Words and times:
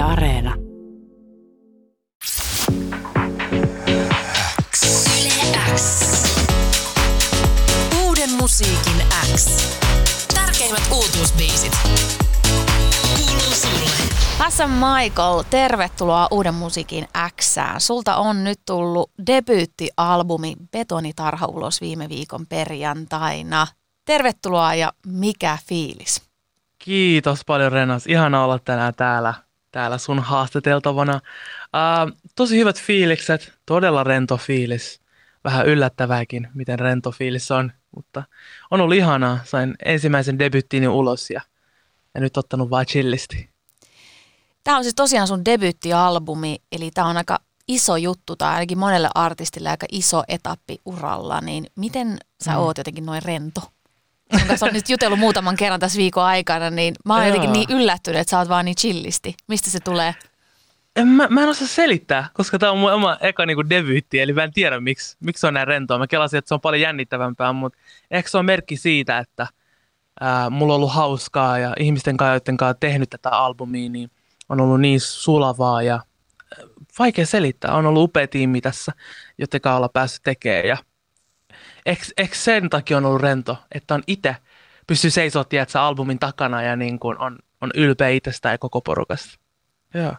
Yle 0.00 0.08
Areena. 0.08 0.54
Yle 3.52 5.30
X. 5.74 6.00
Uuden 8.04 8.30
musiikin 8.32 9.02
X. 9.34 9.46
Tärkeimmät 10.34 10.82
uutuusbiisit. 10.92 11.78
Kuuluu 13.16 13.54
sulle. 13.54 13.90
Hassan 14.38 14.70
Michael, 14.70 15.42
tervetuloa 15.50 16.28
Uuden 16.30 16.54
musiikin 16.54 17.08
Xään. 17.40 17.80
Sulta 17.80 18.16
on 18.16 18.44
nyt 18.44 18.60
tullut 18.66 19.10
debyyttialbumi 19.26 20.56
Betonitarha 20.72 21.46
ulos 21.46 21.80
viime 21.80 22.08
viikon 22.08 22.46
perjantaina. 22.46 23.66
Tervetuloa 24.04 24.74
ja 24.74 24.92
mikä 25.06 25.58
fiilis? 25.66 26.22
Kiitos 26.78 27.44
paljon 27.46 27.72
Renas. 27.72 28.06
Ihana 28.06 28.44
olla 28.44 28.58
tänään 28.58 28.94
täällä, 28.94 29.34
täällä 29.70 29.98
sun 29.98 30.18
haastateltavana. 30.18 31.14
Uh, 31.14 32.16
tosi 32.36 32.58
hyvät 32.58 32.82
fiilikset, 32.82 33.52
todella 33.66 34.04
rento 34.04 34.36
fiilis. 34.36 35.00
Vähän 35.44 35.66
yllättävääkin, 35.66 36.48
miten 36.54 36.78
rento 36.78 37.10
fiilis 37.10 37.50
on, 37.50 37.72
mutta 37.96 38.22
on 38.70 38.80
ollut 38.80 38.96
ihanaa. 38.96 39.38
Sain 39.44 39.74
ensimmäisen 39.84 40.38
debyttiini 40.38 40.88
ulos 40.88 41.30
ja, 41.30 41.40
ja 42.14 42.20
nyt 42.20 42.36
ottanut 42.36 42.70
vaan 42.70 42.86
chillisti. 42.86 43.50
Tämä 44.64 44.76
on 44.76 44.84
siis 44.84 44.94
tosiaan 44.94 45.28
sun 45.28 45.44
debyyttialbumi, 45.44 46.56
eli 46.72 46.90
tämä 46.90 47.06
on 47.06 47.16
aika 47.16 47.38
iso 47.68 47.96
juttu, 47.96 48.36
tai 48.36 48.54
ainakin 48.54 48.78
monelle 48.78 49.10
artistille 49.14 49.68
aika 49.70 49.86
iso 49.92 50.22
etappi 50.28 50.80
uralla, 50.84 51.40
niin 51.40 51.66
miten 51.76 52.18
sä 52.44 52.50
mm. 52.50 52.58
oot 52.58 52.78
jotenkin 52.78 53.06
noin 53.06 53.22
rento? 53.22 53.60
Sun 54.38 54.48
kanssa 54.48 54.66
on 54.66 54.72
nyt 54.72 54.88
jutellut 54.88 55.18
muutaman 55.18 55.56
kerran 55.56 55.80
tässä 55.80 55.98
viikon 55.98 56.24
aikana, 56.24 56.70
niin 56.70 56.94
mä 57.04 57.14
oon 57.14 57.26
jotenkin 57.26 57.52
niin 57.52 57.70
yllättynyt, 57.70 58.20
että 58.20 58.30
sä 58.30 58.38
oot 58.38 58.48
vaan 58.48 58.64
niin 58.64 58.76
chillisti. 58.76 59.34
Mistä 59.48 59.70
se 59.70 59.80
tulee? 59.80 60.14
En, 60.96 61.08
mä, 61.08 61.28
mä 61.30 61.42
en 61.42 61.48
osaa 61.48 61.68
selittää, 61.68 62.28
koska 62.34 62.58
tämä 62.58 62.72
on 62.72 62.78
mun 62.78 62.92
oma 62.92 63.18
eka 63.20 63.46
niinku 63.46 63.68
debyytti, 63.70 64.20
eli 64.20 64.32
mä 64.32 64.44
en 64.44 64.52
tiedä 64.52 64.80
miksi, 64.80 65.16
miksi 65.20 65.40
se 65.40 65.46
on 65.46 65.54
näin 65.54 65.68
rentoa. 65.68 65.98
Mä 65.98 66.06
kelasin, 66.06 66.38
että 66.38 66.48
se 66.48 66.54
on 66.54 66.60
paljon 66.60 66.80
jännittävämpää, 66.80 67.52
mutta 67.52 67.78
ehkä 68.10 68.30
se 68.30 68.38
on 68.38 68.44
merkki 68.44 68.76
siitä, 68.76 69.18
että 69.18 69.46
ää, 70.20 70.50
mulla 70.50 70.74
on 70.74 70.76
ollut 70.76 70.94
hauskaa 70.94 71.58
ja 71.58 71.74
ihmisten 71.78 72.16
kanssa, 72.16 72.34
joiden 72.34 72.56
kanssa 72.56 72.80
tehnyt 72.80 73.10
tätä 73.10 73.30
albumia, 73.30 73.90
niin 73.90 74.10
on 74.48 74.60
ollut 74.60 74.80
niin 74.80 75.00
sulavaa 75.00 75.82
ja 75.82 76.00
vaikea 76.98 77.26
selittää. 77.26 77.74
On 77.74 77.86
ollut 77.86 78.04
upea 78.04 78.28
tiimi 78.28 78.60
tässä, 78.60 78.92
joten 79.38 79.60
olla 79.66 79.88
päässyt 79.88 80.22
tekemään 80.22 80.68
ja 80.68 80.76
Eikö 81.86 82.34
sen 82.34 82.70
takia 82.70 82.96
on 82.96 83.06
ollut 83.06 83.20
rento, 83.20 83.56
että 83.72 83.94
on 83.94 84.02
itse 84.06 84.36
pystyy 84.86 85.10
seisoa, 85.10 85.44
tiedätkö, 85.44 85.80
albumin 85.80 86.18
takana 86.18 86.62
ja 86.62 86.76
niin 86.76 86.98
kuin 86.98 87.18
on, 87.18 87.38
on 87.60 87.70
ylpeä 87.74 88.08
itsestään 88.08 88.52
ja 88.54 88.58
koko 88.58 88.80
porukasta. 88.80 89.38
Joo. 89.94 90.14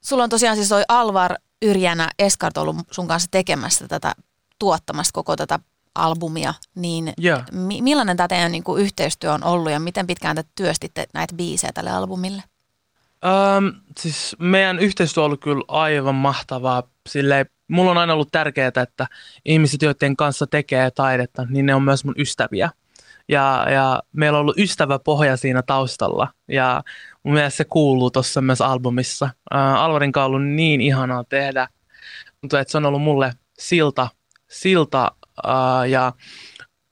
Sulla 0.00 0.22
on 0.22 0.30
tosiaan 0.30 0.56
siis 0.56 0.68
toi 0.68 0.82
Alvar 0.88 1.34
Yrjänä 1.62 2.10
Eskart 2.18 2.56
ollut 2.56 2.76
sun 2.90 3.08
kanssa 3.08 3.28
tekemässä 3.30 3.88
tätä, 3.88 4.12
tuottamassa 4.58 5.12
koko 5.12 5.36
tätä 5.36 5.58
albumia, 5.94 6.54
niin 6.74 7.12
yeah. 7.24 7.44
mi- 7.52 7.82
millainen 7.82 8.16
tämä 8.16 8.28
teidän 8.28 8.52
niin 8.52 8.64
kuin, 8.64 8.82
yhteistyö 8.82 9.32
on 9.32 9.44
ollut 9.44 9.72
ja 9.72 9.80
miten 9.80 10.06
pitkään 10.06 10.36
te 10.36 10.44
työstitte 10.54 11.06
näitä 11.14 11.34
biisejä 11.34 11.72
tälle 11.72 11.90
albumille? 11.90 12.42
Um, 13.58 13.72
siis 14.00 14.36
meidän 14.38 14.78
yhteistyö 14.78 15.22
on 15.22 15.26
ollut 15.26 15.40
kyllä 15.40 15.64
aivan 15.68 16.14
mahtavaa. 16.14 16.82
Silleen, 17.08 17.46
mulla 17.68 17.90
on 17.90 17.98
aina 17.98 18.12
ollut 18.12 18.32
tärkeää, 18.32 18.72
että 18.82 19.06
ihmiset, 19.44 19.82
joiden 19.82 20.16
kanssa 20.16 20.46
tekee 20.46 20.90
taidetta, 20.90 21.46
niin 21.48 21.66
ne 21.66 21.74
on 21.74 21.82
myös 21.82 22.04
mun 22.04 22.14
ystäviä. 22.18 22.70
Ja, 23.28 23.66
ja 23.70 24.02
meillä 24.12 24.36
on 24.36 24.40
ollut 24.40 24.58
ystäväpohja 24.58 25.36
siinä 25.36 25.62
taustalla. 25.62 26.28
Ja 26.48 26.82
mun 27.22 27.34
mielestä 27.34 27.56
se 27.56 27.64
kuuluu 27.64 28.10
tuossa 28.10 28.40
myös 28.40 28.60
albumissa. 28.60 29.30
Uh, 29.54 29.58
Alvarin 29.58 30.12
kanssa 30.12 30.24
on 30.24 30.34
ollut 30.34 30.48
niin 30.48 30.80
ihanaa 30.80 31.24
tehdä. 31.24 31.68
Mutta 32.42 32.60
että 32.60 32.72
se 32.72 32.78
on 32.78 32.86
ollut 32.86 33.02
mulle 33.02 33.32
silta, 33.58 34.08
silta 34.50 35.12
uh, 35.46 35.88
ja 35.88 36.12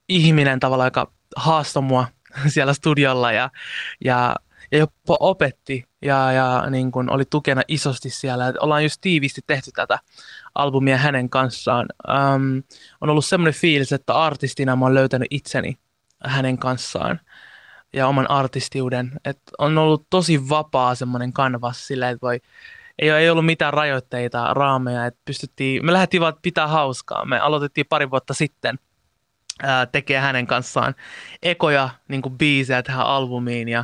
ihminen 0.09 0.59
tavallaan, 0.59 0.87
joka 0.87 1.11
haastoi 1.35 1.83
mua 1.83 2.07
siellä 2.53 2.73
studiolla 2.73 3.31
ja, 3.31 3.49
ja, 4.05 4.35
ja 4.71 4.77
jopa 4.77 5.17
opetti 5.19 5.83
ja, 6.01 6.31
ja 6.31 6.69
niin 6.69 6.91
kuin 6.91 7.09
oli 7.09 7.23
tukena 7.29 7.61
isosti 7.67 8.09
siellä. 8.09 8.47
Et 8.47 8.57
ollaan 8.57 8.83
just 8.83 9.01
tiiviisti 9.01 9.41
tehty 9.47 9.71
tätä 9.75 9.99
albumia 10.57 10.97
hänen 10.97 11.29
kanssaan. 11.29 11.85
Um, 12.07 12.63
on 13.01 13.09
ollut 13.09 13.25
semmoinen 13.25 13.61
fiilis, 13.61 13.91
että 13.91 14.13
artistina 14.13 14.75
mä 14.75 14.85
oon 14.85 14.93
löytänyt 14.93 15.27
itseni 15.31 15.77
hänen 16.23 16.57
kanssaan 16.57 17.19
ja 17.93 18.07
oman 18.07 18.29
artistiuden. 18.29 19.11
Et 19.25 19.41
on 19.57 19.77
ollut 19.77 20.07
tosi 20.09 20.49
vapaa 20.49 20.95
semmoinen 20.95 21.33
kanvas 21.33 21.87
sillä, 21.87 22.09
että 22.09 22.21
voi, 22.21 22.39
ei, 22.99 23.09
ei 23.09 23.29
ollut 23.29 23.45
mitään 23.45 23.73
rajoitteita, 23.73 24.53
raameja, 24.53 25.05
että 25.05 25.19
pystyttiin, 25.25 25.85
me 25.85 25.93
lähdettiin 25.93 26.21
vaan 26.21 26.33
pitää 26.41 26.67
hauskaa. 26.67 27.25
Me 27.25 27.39
aloitettiin 27.39 27.85
pari 27.89 28.11
vuotta 28.11 28.33
sitten 28.33 28.79
ää, 29.63 29.85
tekee 29.85 30.19
hänen 30.19 30.47
kanssaan 30.47 30.95
ekoja 31.43 31.89
niin 32.07 32.21
biisejä 32.37 32.83
tähän 32.83 33.05
albumiin 33.05 33.69
ja 33.69 33.83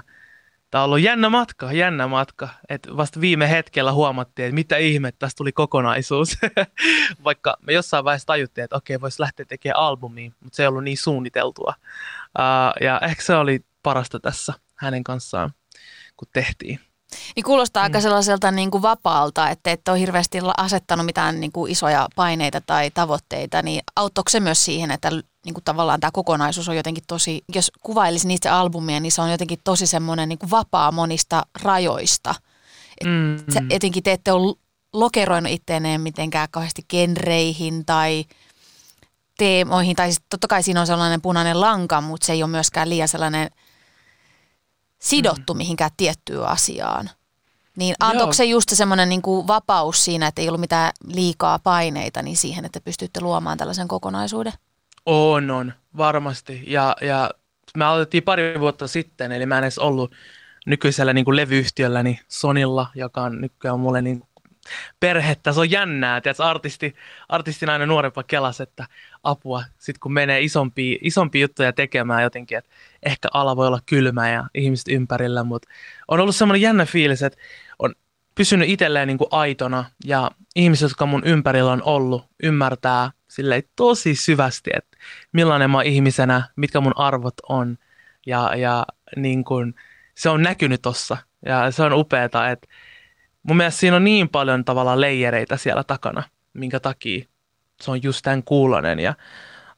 Tämä 0.74 0.84
on 0.84 0.86
ollut 0.86 1.02
jännä 1.02 1.30
matka, 1.30 1.72
jännä 1.72 2.08
matka. 2.08 2.50
Et 2.70 2.88
vasta 2.98 3.22
viime 3.22 3.50
hetkellä 3.50 3.92
huomattiin, 3.92 4.46
että 4.46 4.56
mitä 4.56 4.78
ihmettä, 4.78 5.20
tästä 5.20 5.38
tuli 5.38 5.52
kokonaisuus. 5.52 6.38
Vaikka 7.24 7.58
me 7.62 7.74
jossain 7.74 8.06
vaiheessa 8.06 8.26
tajuttiin, 8.26 8.64
että 8.64 8.76
okei, 8.76 9.02
voisi 9.02 9.22
lähteä 9.22 9.46
tekemään 9.46 9.80
albumiin, 9.80 10.34
mutta 10.40 10.56
se 10.56 10.64
ei 10.64 10.68
ollut 10.68 10.84
niin 10.84 10.98
suunniteltua. 10.98 11.74
Uh, 12.40 12.84
ja 12.86 13.00
ehkä 13.04 13.24
se 13.24 13.36
oli 13.36 13.66
parasta 13.84 14.20
tässä 14.20 14.54
hänen 14.76 15.04
kanssaan, 15.04 15.54
kun 16.18 16.28
tehtiin. 16.34 16.80
Niin 17.36 17.44
kuulostaa 17.44 17.82
mm. 17.82 17.86
aika 17.86 18.02
sellaiselta 18.02 18.52
niin 18.52 18.72
kuin 18.72 18.82
vapaalta, 18.82 19.50
että 19.50 19.72
et 19.72 19.88
ole 19.88 20.00
hirveästi 20.00 20.38
asettanut 20.58 21.06
mitään 21.06 21.40
niin 21.40 21.52
kuin 21.52 21.72
isoja 21.72 22.08
paineita 22.16 22.62
tai 22.62 22.92
tavoitteita, 22.92 23.62
niin 23.62 23.82
auttoiko 23.96 24.30
se 24.30 24.40
myös 24.40 24.66
siihen, 24.66 24.92
että 24.92 25.10
niin 25.46 25.54
kuin 25.54 25.64
tavallaan 25.64 26.00
tämä 26.00 26.12
kokonaisuus 26.12 26.70
on 26.70 26.76
jotenkin 26.76 27.04
tosi, 27.08 27.44
jos 27.56 27.72
kuvailisi 27.82 28.28
niitä 28.28 28.60
albumia, 28.60 29.00
niin 29.00 29.12
se 29.12 29.22
on 29.22 29.32
jotenkin 29.32 29.60
tosi 29.64 29.88
semmoinen 29.88 30.30
niin 30.30 30.40
kuin 30.40 30.52
vapaa 30.52 30.92
monista 30.92 31.46
rajoista. 31.62 32.36
Et 33.02 33.08
mm. 33.08 33.54
se, 33.54 33.62
etenkin 33.70 34.04
te 34.04 34.12
ette 34.12 34.32
ole 34.32 34.56
lokeroinut 34.94 35.52
itteeneen 35.52 36.02
mitenkään 36.02 36.48
kauheasti 36.52 36.82
genreihin 36.90 37.86
tai 37.86 38.26
teemoihin, 39.38 39.96
tai 39.96 40.08
siis 40.12 40.22
totta 40.30 40.48
kai 40.48 40.64
siinä 40.64 40.82
on 40.82 40.88
sellainen 40.88 41.22
punainen 41.22 41.62
lanka, 41.62 42.02
mutta 42.02 42.26
se 42.26 42.34
ei 42.34 42.44
ole 42.44 42.52
myöskään 42.52 42.90
liian 42.90 43.08
sellainen– 43.08 43.50
sidottu 45.04 45.54
mm. 45.54 45.58
mihinkään 45.58 45.92
tiettyyn 45.98 46.46
asiaan. 46.46 47.10
Niin 47.78 47.96
antoiko 48.00 48.34
se 48.34 48.46
just 48.46 48.70
semmoinen 48.74 49.10
niin 49.10 49.22
kuin 49.22 49.48
vapaus 49.48 50.06
siinä, 50.06 50.28
että 50.28 50.42
ei 50.42 50.48
ollut 50.48 50.62
mitään 50.62 50.92
liikaa 51.08 51.60
paineita 51.60 52.22
niin 52.22 52.38
siihen, 52.38 52.66
että 52.66 52.82
pystytte 52.82 53.22
luomaan 53.22 53.58
tällaisen 53.58 53.88
kokonaisuuden? 53.88 54.54
On, 55.06 55.52
on, 55.52 55.74
varmasti. 55.98 56.64
Ja, 56.68 56.96
ja 57.02 57.30
me 57.78 57.86
aloitettiin 57.86 58.24
pari 58.24 58.60
vuotta 58.60 58.88
sitten, 58.88 59.32
eli 59.32 59.46
mä 59.46 59.58
en 59.58 59.64
edes 59.64 59.80
ollut 59.80 60.16
nykyisellä 60.66 61.14
niin 61.14 61.26
kuin 61.26 61.36
levyyhtiölläni 61.36 62.20
Sonilla, 62.28 62.88
joka 62.96 63.22
on 63.22 63.42
nykyään 63.42 63.80
mulle 63.80 64.02
niin 64.02 64.24
perhettä. 65.00 65.52
Se 65.52 65.60
on 65.60 65.72
jännää, 65.72 66.18
että 66.18 66.34
artisti, 66.40 66.96
artistin 67.30 67.70
aina 67.70 67.86
nuorempa 67.86 68.24
kelas, 68.24 68.62
että 68.62 68.86
apua, 69.24 69.64
sitten 69.78 70.00
kun 70.00 70.14
menee 70.14 70.42
isompia, 70.42 70.98
isompia 71.02 71.42
juttuja 71.42 71.74
tekemään 71.74 72.24
jotenkin, 72.24 72.58
että 72.58 72.70
ehkä 73.04 73.28
ala 73.34 73.56
voi 73.56 73.68
olla 73.68 73.80
kylmä 73.86 74.30
ja 74.30 74.44
ihmiset 74.56 74.88
ympärillä, 74.88 75.44
mutta 75.44 75.70
on 76.08 76.20
ollut 76.20 76.36
semmoinen 76.36 76.62
jännä 76.62 76.86
fiilis, 76.86 77.24
että 77.24 77.40
on 77.80 77.96
pysynyt 78.36 78.70
itselleen 78.70 79.08
niin 79.08 79.18
kuin 79.18 79.28
aitona 79.32 79.86
ja 80.06 80.32
ihmiset, 80.56 80.90
jotka 80.90 81.06
mun 81.06 81.24
ympärillä 81.26 81.72
on 81.72 81.84
ollut, 81.84 82.26
ymmärtää 82.44 83.12
silleen 83.28 83.64
tosi 83.76 84.16
syvästi, 84.16 84.72
että 84.78 84.93
millainen 85.32 85.70
mä 85.70 85.78
oon 85.78 85.86
ihmisenä, 85.86 86.44
mitkä 86.56 86.82
mun 86.82 86.98
arvot 86.98 87.34
on 87.50 87.78
ja, 88.26 88.56
ja 88.56 88.86
niin 89.16 89.44
kuin, 89.44 89.76
se 90.16 90.30
on 90.30 90.42
näkynyt 90.42 90.82
tossa 90.82 91.18
ja 91.46 91.72
se 91.72 91.84
on 91.84 91.94
upeeta, 91.94 92.50
että 92.50 92.68
mun 93.44 93.58
mielestä 93.58 93.80
siinä 93.80 93.96
on 93.96 94.04
niin 94.04 94.30
paljon 94.30 94.66
tavallaan 94.66 95.02
leijereitä 95.02 95.58
siellä 95.58 95.84
takana, 95.84 96.24
minkä 96.54 96.80
takia 96.80 97.26
se 97.82 97.92
on 97.92 98.04
just 98.04 98.20
tämän 98.24 98.44
kuulonen. 98.44 99.00
Ja 99.00 99.14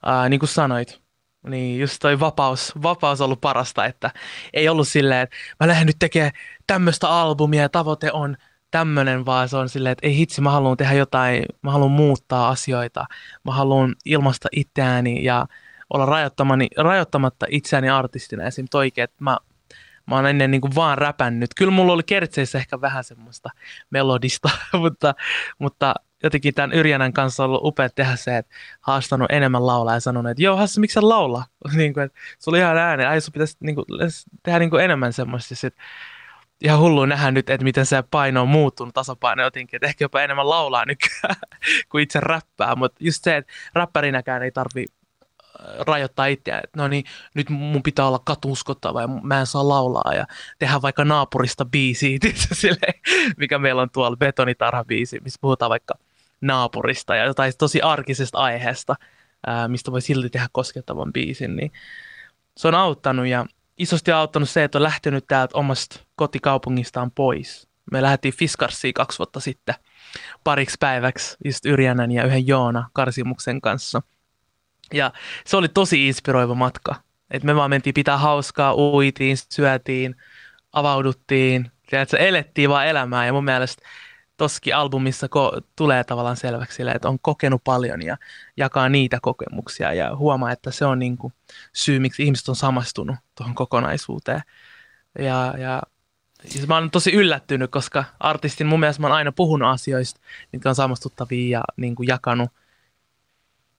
ää, 0.05 0.29
niin 0.29 0.39
kuin 0.39 0.49
sanoit, 0.49 1.01
niin 1.47 1.79
just 1.79 1.97
toi 1.99 2.19
vapaus, 2.19 2.73
vapaus 2.83 3.21
on 3.21 3.25
ollut 3.25 3.41
parasta, 3.41 3.85
että 3.85 4.11
ei 4.53 4.69
ollut 4.69 4.87
silleen, 4.87 5.21
että 5.21 5.35
mä 5.59 5.67
lähden 5.67 5.87
nyt 5.87 5.99
tekemään 5.99 6.31
tämmöistä 6.67 7.09
albumia 7.09 7.61
ja 7.61 7.69
tavoite 7.69 8.11
on 8.11 8.37
tämmöinen, 8.71 9.25
vaan 9.25 9.49
se 9.49 9.57
on 9.57 9.69
silleen, 9.69 9.91
että 9.91 10.07
ei 10.07 10.17
hitsi, 10.17 10.41
mä 10.41 10.51
haluan 10.51 10.77
tehdä 10.77 10.93
jotain, 10.93 11.45
mä 11.61 11.71
haluan 11.71 11.91
muuttaa 11.91 12.49
asioita, 12.49 13.05
mä 13.45 13.51
haluan 13.51 13.95
ilmaista 14.05 14.47
itseäni 14.51 15.23
ja 15.23 15.45
olla 15.89 16.05
rajoittamatta 16.77 17.45
itseäni 17.49 17.89
artistina. 17.89 18.43
Esim. 18.43 18.65
toikin, 18.71 19.03
että 19.03 19.23
mä 19.23 19.37
mä 20.07 20.15
oon 20.15 20.25
ennen 20.25 20.51
niin 20.51 20.61
kuin 20.61 20.75
vaan 20.75 20.97
räpännyt. 20.97 21.49
Kyllä 21.55 21.71
mulla 21.71 21.93
oli 21.93 22.03
kertseissä 22.03 22.57
ehkä 22.57 22.81
vähän 22.81 23.03
semmoista 23.03 23.49
melodista, 23.89 24.49
mutta, 24.81 25.15
mutta 25.59 25.95
jotenkin 26.23 26.53
tämän 26.53 26.73
Yrjänän 26.73 27.13
kanssa 27.13 27.43
on 27.43 27.49
ollut 27.49 27.63
upea 27.63 27.89
tehdä 27.89 28.15
se, 28.15 28.37
että 28.37 28.55
haastanut 28.81 29.31
enemmän 29.31 29.67
laulaa 29.67 29.93
ja 29.93 29.99
sanonut, 29.99 30.31
että 30.31 30.43
joo 30.43 30.55
Hassi, 30.55 30.79
miksi 30.79 30.93
sä 30.93 31.09
laulaa? 31.09 31.45
niin 31.73 31.93
kuin, 31.93 32.03
että 32.03 32.19
sulla 32.39 32.55
oli 32.55 32.63
ihan 32.63 32.77
ääni, 32.77 33.05
ai 33.05 33.21
sun 33.21 33.31
pitäisi 33.31 33.57
niin 33.59 33.75
kuin, 33.75 33.85
tehdä 34.43 34.59
niin 34.59 34.69
kuin 34.69 34.83
enemmän 34.83 35.13
semmoista. 35.13 35.55
Sit, 35.55 35.75
ihan 36.61 36.79
hullu 36.79 37.05
nähdä 37.05 37.31
nyt, 37.31 37.49
että 37.49 37.63
miten 37.63 37.85
se 37.85 38.03
paino 38.11 38.41
on 38.41 38.47
muuttunut, 38.47 38.93
tasapaino 38.93 39.43
jotenkin, 39.43 39.77
että 39.77 39.87
ehkä 39.87 40.05
jopa 40.05 40.21
enemmän 40.21 40.49
laulaa 40.49 40.85
nykyään 40.85 41.35
kuin 41.89 42.03
itse 42.03 42.19
räppää, 42.19 42.75
mutta 42.75 42.97
just 43.03 43.23
se, 43.23 43.37
että 43.37 43.53
räppärinäkään 43.73 44.43
ei 44.43 44.51
tarvi 44.51 44.85
äh, 45.41 45.85
rajoittaa 45.87 46.25
itseään, 46.25 46.61
että 46.63 46.79
no 46.79 46.87
niin, 46.87 47.05
nyt 47.33 47.49
mun 47.49 47.83
pitää 47.83 48.07
olla 48.07 48.19
katuuskottava 48.19 49.01
ja 49.01 49.07
mä 49.07 49.39
en 49.39 49.45
saa 49.45 49.67
laulaa 49.67 50.13
ja 50.13 50.25
tehdä 50.59 50.81
vaikka 50.81 51.05
naapurista 51.05 51.65
biisiä, 51.65 52.17
sille, 52.53 52.87
mikä 53.37 53.59
meillä 53.59 53.81
on 53.81 53.89
tuolla 53.89 54.17
betonitarha-biisi, 54.17 55.19
missä 55.23 55.39
puhutaan 55.41 55.69
vaikka 55.69 55.93
naapurista 56.41 57.15
ja 57.15 57.25
jotain 57.25 57.53
tosi 57.57 57.81
arkisesta 57.81 58.37
aiheesta, 58.37 58.95
ää, 59.47 59.67
mistä 59.67 59.91
voi 59.91 60.01
silti 60.01 60.29
tehdä 60.29 60.47
koskettavan 60.51 61.13
biisin, 61.13 61.55
niin 61.55 61.71
se 62.57 62.67
on 62.67 62.75
auttanut 62.75 63.27
ja 63.27 63.45
isosti 63.77 64.11
auttanut 64.11 64.49
se, 64.49 64.63
että 64.63 64.77
on 64.77 64.83
lähtenyt 64.83 65.25
täältä 65.27 65.57
omasta 65.57 65.99
kotikaupungistaan 66.15 67.11
pois. 67.11 67.67
Me 67.91 68.01
lähdettiin 68.01 68.33
Fiskarsiin 68.33 68.93
kaksi 68.93 69.19
vuotta 69.19 69.39
sitten 69.39 69.75
pariksi 70.43 70.77
päiväksi 70.79 71.37
just 71.45 71.65
Yrjänän 71.65 72.11
ja 72.11 72.23
yhden 72.23 72.47
Joona 72.47 72.89
Karsimuksen 72.93 73.61
kanssa. 73.61 74.01
Ja 74.93 75.11
se 75.45 75.57
oli 75.57 75.69
tosi 75.69 76.07
inspiroiva 76.07 76.55
matka. 76.55 76.95
Et 77.31 77.43
me 77.43 77.55
vaan 77.55 77.69
mentiin 77.69 77.93
pitää 77.93 78.17
hauskaa, 78.17 78.75
uitiin, 78.75 79.37
syötiin, 79.37 80.15
avauduttiin, 80.73 81.71
tiedätkö, 81.89 82.17
elettiin 82.17 82.69
vaan 82.69 82.87
elämää 82.87 83.25
ja 83.25 83.33
mun 83.33 83.45
mielestä 83.45 83.83
toskin 84.37 84.75
albumissa 84.75 85.27
ko- 85.27 85.61
tulee 85.75 86.03
tavallaan 86.03 86.37
selväksi 86.37 86.75
sille, 86.75 86.91
että 86.91 87.09
on 87.09 87.19
kokenut 87.21 87.63
paljon 87.63 88.01
ja 88.01 88.17
jakaa 88.57 88.89
niitä 88.89 89.19
kokemuksia 89.21 89.93
ja 89.93 90.15
huomaa, 90.15 90.51
että 90.51 90.71
se 90.71 90.85
on 90.85 90.99
niin 90.99 91.17
kuin 91.17 91.33
syy, 91.73 91.99
miksi 91.99 92.23
ihmiset 92.23 92.49
on 92.49 92.55
samastunut 92.55 93.15
tuohon 93.37 93.55
kokonaisuuteen. 93.55 94.41
Ja, 95.19 95.53
ja 95.57 95.81
siis 96.45 96.67
mä 96.67 96.75
oon 96.75 96.91
tosi 96.91 97.11
yllättynyt, 97.11 97.71
koska 97.71 98.03
artistin 98.19 98.67
mun 98.67 98.79
mielestä 98.79 99.01
mä 99.01 99.07
oon 99.07 99.15
aina 99.15 99.31
puhunut 99.31 99.69
asioista, 99.69 100.19
mitkä 100.53 100.69
on 100.69 100.75
samastuttavia 100.75 101.59
ja 101.59 101.63
niin 101.77 101.95
kuin 101.95 102.07
jakanut 102.07 102.49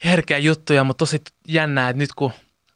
herkeä 0.04 0.38
juttuja, 0.38 0.84
mutta 0.84 0.98
tosi 0.98 1.22
jännää, 1.48 1.88
että 1.88 1.98
nyt 1.98 2.14
kun 2.16 2.32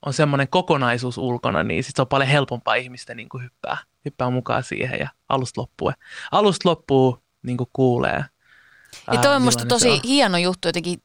on 0.06 0.12
semmoinen 0.12 0.48
kokonaisuus 0.48 1.18
ulkona, 1.18 1.62
niin 1.62 1.84
sit 1.84 1.96
se 1.96 2.02
on 2.02 2.08
paljon 2.08 2.28
helpompaa 2.28 2.74
ihmisten 2.74 3.16
niin 3.16 3.28
kuin 3.28 3.44
hyppää, 3.44 3.78
hyppää 4.04 4.30
mukaan 4.30 4.62
siihen 4.62 4.98
ja 5.00 5.08
alusta 5.28 5.60
loppuu. 5.60 5.92
Alusta 6.32 6.68
loppuu 6.68 7.22
niin 7.42 7.56
kuin 7.56 7.70
kuulee. 7.72 8.24
Ja 9.12 9.20
toi 9.20 9.36
on 9.36 9.42
musta 9.42 9.66
tosi 9.66 10.00
hieno 10.04 10.38
juttu 10.38 10.68
jotenkin, 10.68 11.02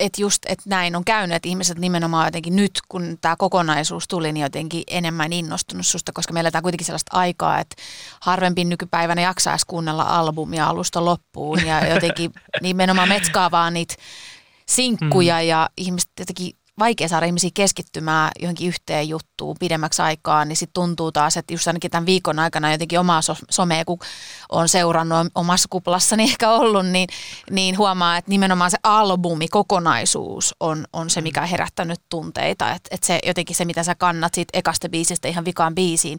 että 0.00 0.22
just, 0.22 0.42
että 0.46 0.64
näin 0.66 0.96
on 0.96 1.04
käynyt, 1.04 1.36
että 1.36 1.48
ihmiset 1.48 1.78
nimenomaan 1.78 2.26
jotenkin 2.26 2.56
nyt, 2.56 2.70
kun 2.88 3.18
tämä 3.20 3.36
kokonaisuus 3.36 4.08
tuli, 4.08 4.32
niin 4.32 4.42
jotenkin 4.42 4.82
enemmän 4.86 5.32
innostunut 5.32 5.86
susta, 5.86 6.12
koska 6.12 6.32
meillä 6.32 6.50
on 6.54 6.62
kuitenkin 6.62 6.86
sellaista 6.86 7.16
aikaa, 7.16 7.60
että 7.60 7.76
harvempi 8.20 8.64
nykypäivänä 8.64 9.20
jaksaisi 9.20 9.66
kuunnella 9.66 10.02
albumia 10.02 10.66
alusta 10.66 11.04
loppuun 11.04 11.66
ja 11.66 11.86
jotenkin 11.94 12.32
nimenomaan 12.62 13.08
metskaa 13.08 13.50
vaan 13.50 13.74
niitä 13.74 13.94
sinkkuja 14.68 15.34
mm. 15.34 15.48
ja 15.48 15.70
ihmiset 15.76 16.10
jotenkin 16.18 16.56
vaikea 16.82 17.08
saada 17.08 17.26
ihmisiä 17.26 17.50
keskittymään 17.54 18.30
johonkin 18.40 18.68
yhteen 18.68 19.08
juttuun 19.08 19.56
pidemmäksi 19.60 20.02
aikaa, 20.02 20.44
niin 20.44 20.56
sitten 20.56 20.74
tuntuu 20.74 21.12
taas, 21.12 21.36
että 21.36 21.54
just 21.54 21.66
ainakin 21.66 21.90
tämän 21.90 22.06
viikon 22.06 22.38
aikana 22.38 22.72
jotenkin 22.72 23.00
omaa 23.00 23.22
so- 23.22 23.36
somea, 23.50 23.84
kun 23.84 23.98
on 24.48 24.68
seurannut 24.68 25.28
omassa 25.34 25.66
kuplassani 25.70 26.22
ehkä 26.22 26.50
ollut, 26.50 26.86
niin, 26.86 27.08
niin 27.50 27.78
huomaa, 27.78 28.16
että 28.16 28.30
nimenomaan 28.30 28.70
se 28.70 28.78
albumi, 28.82 29.48
kokonaisuus 29.48 30.54
on, 30.60 30.84
on 30.92 31.10
se, 31.10 31.20
mikä 31.20 31.42
on 31.42 31.48
herättänyt 31.48 32.00
tunteita. 32.08 32.72
Että 32.72 32.88
et 32.90 33.02
se 33.02 33.18
jotenkin 33.26 33.56
se, 33.56 33.64
mitä 33.64 33.82
sä 33.82 33.94
kannat 33.94 34.34
siitä 34.34 34.58
ekasta 34.58 34.88
biisistä 34.88 35.28
ihan 35.28 35.44
vikaan 35.44 35.74
biisiin 35.74 36.18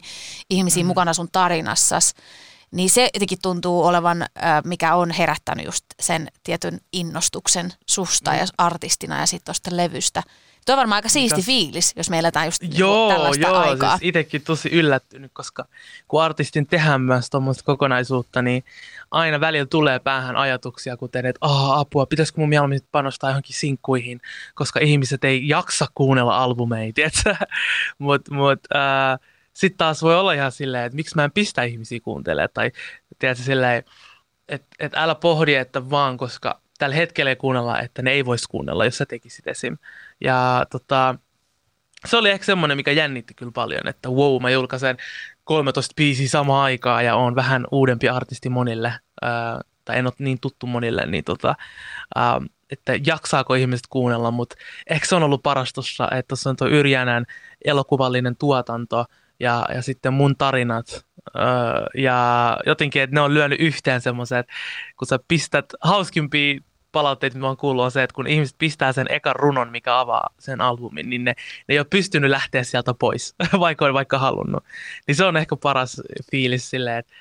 ihmisiin 0.50 0.86
mm. 0.86 0.88
mukana 0.88 1.14
sun 1.14 1.28
tarinassas, 1.32 2.14
niin 2.74 2.90
se 2.90 3.10
jotenkin 3.14 3.38
tuntuu 3.42 3.86
olevan, 3.86 4.26
mikä 4.64 4.94
on 4.94 5.10
herättänyt 5.10 5.66
just 5.66 5.84
sen 6.00 6.28
tietyn 6.44 6.80
innostuksen 6.92 7.72
susta 7.86 8.30
mm. 8.30 8.38
ja 8.38 8.46
artistina 8.58 9.20
ja 9.20 9.26
sitten 9.26 9.44
tuosta 9.44 9.76
levystä. 9.76 10.22
Tuo 10.66 10.72
on 10.72 10.78
varmaan 10.78 10.98
aika 10.98 11.08
siisti 11.08 11.36
Mikä? 11.36 11.46
fiilis, 11.46 11.92
jos 11.96 12.10
me 12.10 12.18
eletään 12.18 12.46
just 12.46 12.62
niinku 12.62 12.76
joo, 12.78 13.08
tällaista 13.08 13.46
joo, 13.46 13.56
aikaa. 13.56 13.98
Siis 13.98 14.08
itsekin 14.08 14.42
tosi 14.42 14.68
yllättynyt, 14.68 15.30
koska 15.34 15.64
kun 16.08 16.22
artistin 16.22 16.66
tehdään 16.66 17.00
myös 17.00 17.30
tuommoista 17.30 17.64
kokonaisuutta, 17.64 18.42
niin 18.42 18.64
aina 19.10 19.40
välillä 19.40 19.66
tulee 19.66 19.98
päähän 19.98 20.36
ajatuksia, 20.36 20.96
kuten, 20.96 21.26
että 21.26 21.46
oh, 21.46 21.78
apua, 21.78 22.06
pitäisikö 22.06 22.40
mun 22.40 22.48
mieluummin 22.48 22.80
panostaa 22.92 23.30
johonkin 23.30 23.56
sinkkuihin, 23.56 24.20
koska 24.54 24.80
ihmiset 24.80 25.24
ei 25.24 25.48
jaksa 25.48 25.86
kuunnella 25.94 26.42
albumeita, 26.42 27.00
mutta 27.98 28.34
mut, 28.34 28.60
äh, 28.74 29.18
sitten 29.52 29.78
taas 29.78 30.02
voi 30.02 30.16
olla 30.16 30.32
ihan 30.32 30.52
silleen, 30.52 30.84
että 30.84 30.96
miksi 30.96 31.16
mä 31.16 31.24
en 31.24 31.32
pistä 31.32 31.62
ihmisiä 31.62 32.00
kuuntelemaan, 32.00 32.50
tai 32.54 32.72
tiedätkö, 33.18 33.44
silleen, 33.44 33.84
että, 34.48 34.66
että 34.78 35.02
älä 35.02 35.14
pohdi, 35.14 35.54
että 35.54 35.90
vaan 35.90 36.16
koska 36.16 36.60
tällä 36.78 36.96
hetkellä 36.96 37.30
ei 37.30 37.36
kuunnella, 37.36 37.80
että 37.80 38.02
ne 38.02 38.10
ei 38.10 38.24
voisi 38.24 38.48
kuunnella, 38.48 38.84
jos 38.84 38.98
sä 38.98 39.06
tekisit 39.06 39.46
esim. 39.46 39.78
Ja 40.20 40.66
tota, 40.70 41.14
se 42.06 42.16
oli 42.16 42.30
ehkä 42.30 42.46
semmoinen, 42.46 42.76
mikä 42.76 42.92
jännitti 42.92 43.34
kyllä 43.34 43.52
paljon, 43.52 43.88
että 43.88 44.08
wow, 44.08 44.42
mä 44.42 44.50
julkaisen 44.50 44.96
13 45.44 45.92
biisiä 45.96 46.28
samaan 46.28 46.64
aikaan 46.64 47.04
ja 47.04 47.16
on 47.16 47.34
vähän 47.34 47.66
uudempi 47.72 48.08
artisti 48.08 48.48
monille, 48.48 48.92
ää, 49.22 49.60
tai 49.84 49.98
en 49.98 50.06
ole 50.06 50.14
niin 50.18 50.40
tuttu 50.40 50.66
monille, 50.66 51.06
niin 51.06 51.24
tota, 51.24 51.54
ää, 52.14 52.40
että 52.70 52.92
jaksaako 53.06 53.54
ihmiset 53.54 53.86
kuunnella, 53.90 54.30
mutta 54.30 54.56
ehkä 54.90 55.06
se 55.06 55.14
on 55.14 55.22
ollut 55.22 55.42
paras 55.42 55.72
tuossa, 55.72 56.08
että 56.10 56.28
tuossa 56.28 56.50
on 56.50 56.56
tuo 56.56 56.68
Yrjänän 56.68 57.24
elokuvallinen 57.64 58.36
tuotanto 58.36 59.04
ja, 59.40 59.64
ja 59.74 59.82
sitten 59.82 60.12
mun 60.12 60.36
tarinat, 60.36 61.06
ja 61.94 62.58
jotenkin, 62.66 63.02
että 63.02 63.14
ne 63.14 63.20
on 63.20 63.34
lyönyt 63.34 63.60
yhteen 63.60 64.00
semmoisen, 64.00 64.38
että 64.38 64.52
kun 64.96 65.08
sä 65.08 65.18
pistät 65.28 65.66
hauskimpia 65.80 66.60
palautteita, 66.92 67.36
mitä 67.36 67.40
mä 67.40 67.46
oon 67.46 67.56
kuullut, 67.56 67.84
on 67.84 67.90
se, 67.90 68.02
että 68.02 68.14
kun 68.14 68.26
ihmiset 68.26 68.58
pistää 68.58 68.92
sen 68.92 69.06
ekan 69.10 69.36
runon, 69.36 69.70
mikä 69.70 69.98
avaa 69.98 70.34
sen 70.38 70.60
albumin, 70.60 71.10
niin 71.10 71.24
ne, 71.24 71.34
ne 71.68 71.74
ei 71.74 71.78
ole 71.78 71.86
pystynyt 71.90 72.30
lähteä 72.30 72.62
sieltä 72.62 72.94
pois, 72.94 73.34
vaikka 73.60 73.84
on 73.84 73.94
vaikka 73.94 74.18
halunnut. 74.18 74.64
Niin 75.06 75.14
se 75.14 75.24
on 75.24 75.36
ehkä 75.36 75.56
paras 75.56 76.00
fiilis 76.30 76.70
silleen, 76.70 76.98
että 76.98 77.12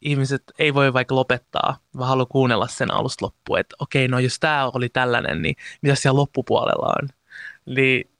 ihmiset 0.00 0.42
ei 0.58 0.74
voi 0.74 0.92
vaikka 0.92 1.14
lopettaa, 1.14 1.78
vaan 1.98 2.08
haluaa 2.08 2.26
kuunnella 2.26 2.66
sen 2.66 2.90
alusta 2.90 3.24
loppuun, 3.24 3.58
että 3.58 3.76
okei, 3.78 4.08
no 4.08 4.18
jos 4.18 4.40
tämä 4.40 4.70
oli 4.74 4.88
tällainen, 4.88 5.42
niin 5.42 5.56
mitä 5.82 5.94
siellä 5.94 6.18
loppupuolella 6.18 6.94
on. 7.02 7.08
Niin 7.74 8.10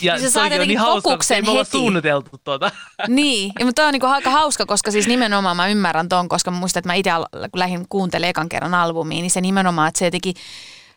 ja 0.00 0.14
niin 0.14 0.22
se 0.22 0.30
saa 0.30 0.48
niin 0.48 0.78
fokuksen 0.78 1.44
heti. 1.46 1.70
suunniteltu 1.70 2.30
tuota. 2.44 2.70
Niin, 3.08 3.52
ja 3.58 3.66
mutta 3.66 3.86
on 3.86 3.92
niin 3.92 4.04
aika 4.04 4.30
hauska, 4.30 4.66
koska 4.66 4.90
siis 4.90 5.06
nimenomaan 5.06 5.56
mä 5.56 5.68
ymmärrän 5.68 6.08
ton, 6.08 6.28
koska 6.28 6.50
mä 6.50 6.58
muistan, 6.58 6.80
että 6.80 6.88
mä 6.88 6.94
itse 6.94 7.10
kun 7.32 7.58
lähdin 7.58 7.86
kuuntelemaan 7.88 8.30
ekan 8.30 8.48
kerran 8.48 8.74
albumiin, 8.74 9.22
niin 9.22 9.30
se 9.30 9.40
nimenomaan, 9.40 9.88
että 9.88 9.98
se 9.98 10.04
jotenkin 10.04 10.34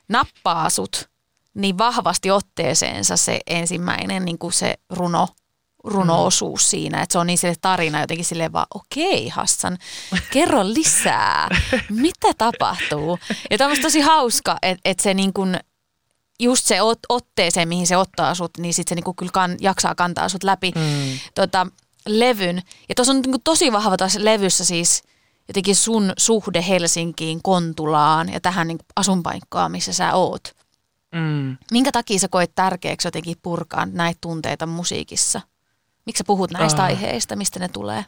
nappaa 0.09 0.69
sut 0.69 1.09
niin 1.53 1.77
vahvasti 1.77 2.31
otteeseensa 2.31 3.17
se 3.17 3.39
ensimmäinen 3.47 4.25
niin 4.25 4.37
kuin 4.37 4.53
se 4.53 4.75
runo, 4.89 5.27
runo-osuus 5.83 6.61
mm. 6.61 6.69
siinä, 6.69 7.01
että 7.01 7.13
se 7.13 7.19
on 7.19 7.27
niin 7.27 7.37
sille 7.37 7.55
tarina 7.61 8.01
jotenkin 8.01 8.25
silleen 8.25 8.53
vaan, 8.53 8.67
okei 8.75 9.29
Hassan, 9.29 9.77
kerro 10.31 10.67
lisää, 10.67 11.47
mitä 11.89 12.27
tapahtuu? 12.37 13.19
Ja 13.51 13.57
tämä 13.57 13.71
on 13.71 13.77
tosi 13.81 13.99
hauska, 13.99 14.57
että, 14.61 14.81
että 14.85 15.03
se 15.03 15.13
niin 15.13 15.33
kuin 15.33 15.59
just 16.39 16.65
se 16.65 16.81
ot, 16.81 16.99
otteeseen, 17.09 17.67
mihin 17.67 17.87
se 17.87 17.97
ottaa 17.97 18.35
sut, 18.35 18.57
niin 18.57 18.73
sitten 18.73 18.89
se 18.91 18.95
niinku 18.95 19.13
kyllä 19.13 19.31
kan, 19.31 19.57
jaksaa 19.59 19.95
kantaa 19.95 20.29
sut 20.29 20.43
läpi 20.43 20.71
mm. 20.75 21.19
tota, 21.35 21.67
levyn. 22.07 22.61
Ja 22.89 22.95
tuossa 22.95 23.13
on 23.13 23.21
niinku 23.21 23.41
tosi 23.43 23.71
vahva 23.71 23.97
tässä 23.97 24.25
levyssä 24.25 24.65
siis 24.65 25.03
jotenkin 25.47 25.75
sun 25.75 26.13
suhde 26.17 26.65
Helsinkiin, 26.67 27.39
Kontulaan 27.43 28.33
ja 28.33 28.39
tähän 28.39 28.67
niinku 28.67 28.85
asunpaikkaan, 28.95 29.71
missä 29.71 29.93
sä 29.93 30.13
oot. 30.13 30.55
Mm. 31.11 31.57
Minkä 31.71 31.91
takia 31.91 32.19
sä 32.19 32.27
koet 32.27 32.51
tärkeäksi 32.55 33.07
jotenkin 33.07 33.35
purkaa 33.41 33.85
näitä 33.85 34.17
tunteita 34.21 34.65
musiikissa? 34.65 35.41
Miksi 36.05 36.17
sä 36.17 36.23
puhut 36.27 36.51
näistä 36.51 36.81
uh. 36.81 36.85
aiheista, 36.85 37.35
mistä 37.35 37.59
ne 37.59 37.67
tulee? 37.67 38.05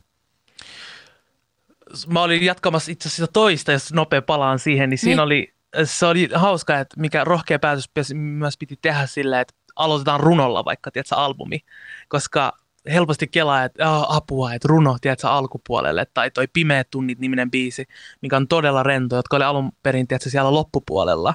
Mä 2.08 2.22
olin 2.22 2.44
jatkamassa 2.44 2.92
itse 2.92 3.10
asiassa 3.10 3.28
toista, 3.28 3.72
jos 3.72 3.94
nopea 3.94 4.22
palaan 4.22 4.60
siihen, 4.60 4.90
niin 4.90 4.98
siinä 4.98 5.16
niin. 5.16 5.20
oli 5.20 5.54
se 5.84 6.06
oli 6.06 6.30
hauska, 6.36 6.80
että 6.80 7.00
mikä 7.00 7.24
rohkea 7.24 7.60
päätös 7.60 7.90
myös 8.14 8.58
piti 8.58 8.80
tehdä 8.82 9.06
silleen, 9.06 9.42
että 9.42 9.54
aloitetaan 9.76 10.20
runolla 10.20 10.66
vaikka, 10.66 10.92
tiedätkö, 10.92 11.16
albumi, 11.16 11.60
koska 12.08 12.58
helposti 12.92 13.28
kelaa, 13.28 13.64
että 13.64 13.92
oh, 13.92 14.16
apua, 14.16 14.54
että 14.54 14.68
runo, 14.68 14.98
tiedätkö, 15.02 15.28
alkupuolelle, 15.28 16.06
tai 16.14 16.32
toi 16.32 16.48
Pimeät 16.54 16.90
tunnit 16.90 17.20
niminen 17.20 17.52
biisi, 17.52 17.86
mikä 18.22 18.38
on 18.38 18.48
todella 18.48 18.84
rento, 18.84 19.16
jotka 19.16 19.36
oli 19.36 19.44
alun 19.44 19.72
perin, 19.84 20.08
tiedätkö, 20.08 20.30
siellä 20.30 20.54
loppupuolella, 20.54 21.34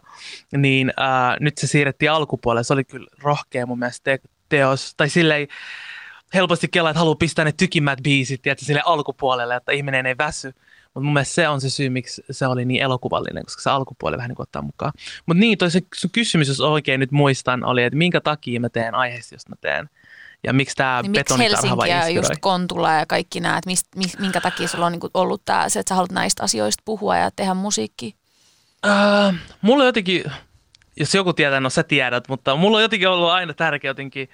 niin 0.56 0.92
ää, 0.96 1.36
nyt 1.40 1.58
se 1.58 1.66
siirrettiin 1.66 2.10
alkupuolelle, 2.10 2.64
se 2.64 2.72
oli 2.72 2.84
kyllä 2.84 3.06
rohkea 3.22 3.66
mun 3.66 3.78
mielestä 3.78 4.04
te- 4.04 4.28
teos, 4.48 4.94
tai 4.96 5.08
silleen, 5.08 5.48
helposti 6.34 6.68
kelaa, 6.68 6.90
että 6.90 6.98
haluaa 6.98 7.14
pistää 7.14 7.44
ne 7.44 7.52
tykimmät 7.52 7.98
biisit, 8.02 8.42
tiedätkö, 8.42 8.64
sille 8.64 8.82
alkupuolelle, 8.84 9.56
että 9.56 9.72
ihminen 9.72 10.06
ei 10.06 10.18
väsy, 10.18 10.54
mutta 10.94 11.04
mun 11.04 11.12
mielestä 11.12 11.34
se 11.34 11.48
on 11.48 11.60
se 11.60 11.70
syy, 11.70 11.88
miksi 11.90 12.24
se 12.30 12.46
oli 12.46 12.64
niin 12.64 12.82
elokuvallinen, 12.82 13.44
koska 13.44 13.62
se 13.62 13.70
alkupuoli 13.70 14.16
vähän 14.16 14.28
niin 14.28 14.36
kuin 14.36 14.44
ottaa 14.44 14.62
mukaan. 14.62 14.92
Mutta 15.26 15.40
niin, 15.40 15.58
toi 15.58 15.70
se 15.70 15.80
sun 15.94 16.10
kysymys, 16.10 16.48
jos 16.48 16.60
oikein 16.60 17.00
nyt 17.00 17.10
muistan, 17.10 17.64
oli, 17.64 17.82
että 17.82 17.96
minkä 17.96 18.20
takia 18.20 18.60
mä 18.60 18.68
teen 18.68 18.94
aiheesta, 18.94 19.34
jos 19.34 19.48
mä 19.48 19.56
teen. 19.60 19.90
ja 20.44 20.52
miksi 20.52 20.76
tämä 20.76 21.02
Niin 21.02 21.10
miksi 21.10 21.20
betonitarha 21.24 21.62
Helsinki 21.62 21.88
ja 21.88 21.96
inspiroi. 21.96 22.16
just 22.16 22.40
Kontula 22.40 22.92
ja 22.92 23.06
kaikki 23.06 23.40
nämä, 23.40 23.58
että 23.58 23.70
mist, 23.70 23.86
mis, 23.96 24.18
minkä 24.18 24.40
takia 24.40 24.68
sulla 24.68 24.86
on 24.86 24.92
niinku 24.92 25.10
ollut 25.14 25.42
tämä, 25.44 25.68
se, 25.68 25.80
että 25.80 25.88
sä 25.88 25.94
haluat 25.94 26.12
näistä 26.12 26.42
asioista 26.42 26.82
puhua 26.84 27.16
ja 27.16 27.30
tehdä 27.36 27.54
musiikkia? 27.54 28.10
Äh, 28.86 29.34
mulla 29.60 29.82
on 29.82 29.88
jotenkin, 29.88 30.24
jos 30.96 31.14
joku 31.14 31.32
tietää, 31.32 31.60
no 31.60 31.70
sä 31.70 31.82
tiedät, 31.82 32.28
mutta 32.28 32.56
mulla 32.56 32.76
on 32.76 32.82
jotenkin 32.82 33.08
ollut 33.08 33.30
aina 33.30 33.54
tärkeä 33.54 33.90
jotenkin 33.90 34.28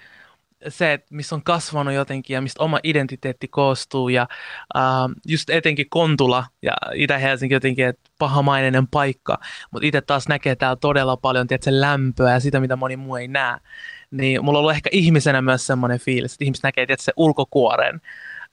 se, 0.68 0.92
että 0.92 1.14
missä 1.14 1.34
on 1.34 1.42
kasvanut 1.42 1.94
jotenkin 1.94 2.34
ja 2.34 2.40
mistä 2.40 2.62
oma 2.62 2.78
identiteetti 2.82 3.48
koostuu 3.48 4.08
ja 4.08 4.26
äh, 4.76 4.82
just 5.26 5.50
etenkin 5.50 5.86
Kontula 5.90 6.44
ja 6.62 6.72
Itä-Helsinki 6.94 7.54
jotenkin, 7.54 7.86
että 7.86 8.10
pahamainen 8.18 8.88
paikka, 8.88 9.38
mutta 9.70 9.86
itse 9.86 10.00
taas 10.00 10.28
näkee 10.28 10.56
täällä 10.56 10.76
todella 10.76 11.16
paljon 11.16 11.46
tiedätkö, 11.46 11.70
lämpöä 11.72 12.32
ja 12.32 12.40
sitä, 12.40 12.60
mitä 12.60 12.76
moni 12.76 12.96
muu 12.96 13.16
ei 13.16 13.28
näe. 13.28 13.58
Niin 14.10 14.44
mulla 14.44 14.58
on 14.58 14.60
ollut 14.60 14.74
ehkä 14.74 14.90
ihmisenä 14.92 15.42
myös 15.42 15.66
semmoinen 15.66 15.98
fiilis, 15.98 16.32
että 16.32 16.44
ihmiset 16.44 16.62
näkee 16.62 16.86
tiedätkö, 16.86 17.04
se 17.04 17.12
ulkokuoren, 17.16 18.00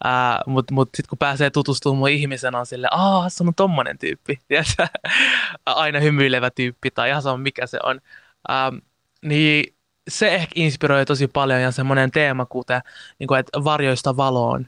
Uh, 0.06 0.54
mutta 0.54 0.74
mut 0.74 0.90
sitten 0.96 1.10
kun 1.10 1.18
pääsee 1.18 1.50
tutustumaan 1.50 1.98
mun 1.98 2.10
ihmisenä 2.10 2.60
on 2.60 2.66
silleen, 2.66 2.94
aah, 2.94 3.26
se 3.28 3.44
on 3.44 3.56
tommonen 3.56 3.98
tyyppi, 3.98 4.40
aina 5.66 6.00
hymyilevä 6.00 6.50
tyyppi 6.50 6.92
tai 6.92 7.10
ihan 7.10 7.22
sama 7.22 7.38
mikä 7.38 7.68
se 7.68 7.80
on. 7.84 8.02
Um, 8.50 8.82
niin 9.22 9.75
se 10.08 10.36
ehkä 10.36 10.52
inspiroi 10.56 11.06
tosi 11.06 11.28
paljon 11.28 11.62
ja 11.62 11.72
semmoinen 11.72 12.12
teema, 12.12 12.46
kuten 12.46 12.82
niin 13.20 13.28
kuin, 13.28 13.40
että 13.40 13.64
varjoista 13.64 14.18
valoon. 14.18 14.68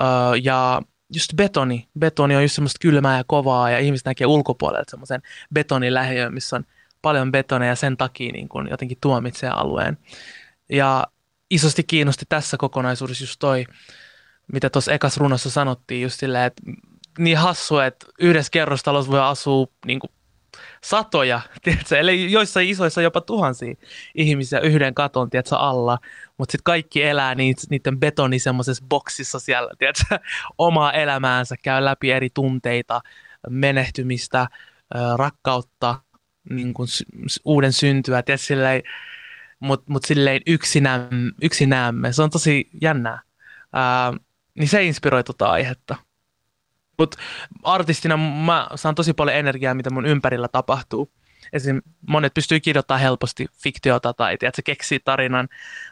Uh, 0.00 0.42
ja 0.42 0.82
just 1.14 1.34
betoni. 1.36 1.88
Betoni 1.98 2.36
on 2.36 2.42
just 2.42 2.54
semmoista 2.54 2.78
kylmää 2.80 3.16
ja 3.16 3.24
kovaa 3.26 3.70
ja 3.70 3.78
ihmiset 3.78 4.06
näkee 4.06 4.26
ulkopuolelta 4.26 4.90
semmoisen 4.90 5.22
betonilähiön, 5.54 6.34
missä 6.34 6.56
on 6.56 6.64
paljon 7.02 7.32
betoneja 7.32 7.72
ja 7.72 7.76
sen 7.76 7.96
takia 7.96 8.32
niin 8.32 8.48
kuin 8.48 8.68
jotenkin 8.70 8.98
tuomitsee 9.00 9.50
alueen. 9.50 9.98
Ja 10.68 11.06
isosti 11.50 11.84
kiinnosti 11.84 12.24
tässä 12.28 12.56
kokonaisuudessa 12.56 13.24
just 13.24 13.38
toi, 13.38 13.66
mitä 14.52 14.70
tuossa 14.70 14.92
ekas 14.92 15.16
runossa 15.16 15.50
sanottiin, 15.50 16.02
just 16.02 16.20
silleen, 16.20 16.44
että 16.44 16.62
niin 17.18 17.38
hassu, 17.38 17.78
että 17.78 18.06
yhdessä 18.20 18.50
kerrostalossa 18.50 19.12
voi 19.12 19.20
asua 19.20 19.66
niin 19.86 20.00
kuin 20.00 20.10
satoja, 20.84 21.40
tiedätkö, 21.62 21.98
eli 21.98 22.32
joissain 22.32 22.68
isoissa 22.68 23.02
jopa 23.02 23.20
tuhansia 23.20 23.74
ihmisiä 24.14 24.60
yhden 24.60 24.94
katon 24.94 25.30
tiedätkö, 25.30 25.56
alla, 25.56 25.98
mutta 26.38 26.52
sitten 26.52 26.64
kaikki 26.64 27.02
elää 27.02 27.34
niiden 27.34 27.98
betoni 27.98 28.38
semmoisessa 28.38 28.84
boksissa 28.88 29.38
siellä, 29.38 29.70
tiedätkö, 29.78 30.18
omaa 30.58 30.92
elämäänsä, 30.92 31.56
käy 31.62 31.84
läpi 31.84 32.10
eri 32.10 32.30
tunteita, 32.34 33.00
menehtymistä, 33.48 34.48
rakkautta, 35.16 36.00
niin 36.50 36.74
kuin 36.74 36.88
uuden 37.44 37.72
syntyä, 37.72 38.22
mutta 39.60 39.92
mut 39.92 40.04
silleen 40.04 40.40
yksinämme, 40.46 41.32
yksinämme. 41.42 42.12
Se 42.12 42.22
on 42.22 42.30
tosi 42.30 42.68
jännää. 42.82 43.22
Ää, 43.72 44.12
niin 44.54 44.68
se 44.68 44.84
inspiroi 44.84 45.24
tuota 45.24 45.50
aihetta. 45.50 45.96
Mutta 46.98 47.18
artistina 47.62 48.16
mä 48.16 48.68
saan 48.74 48.94
tosi 48.94 49.12
paljon 49.12 49.36
energiaa, 49.36 49.74
mitä 49.74 49.90
mun 49.90 50.06
ympärillä 50.06 50.48
tapahtuu. 50.48 51.12
Esim. 51.52 51.82
monet 52.08 52.34
pystyy 52.34 52.60
kirjoittamaan 52.60 53.00
helposti 53.00 53.46
fiktiota 53.62 54.12
tai 54.12 54.38
tiedätkö, 54.38 54.62
keksii 54.64 55.00
tarinan. 55.00 55.48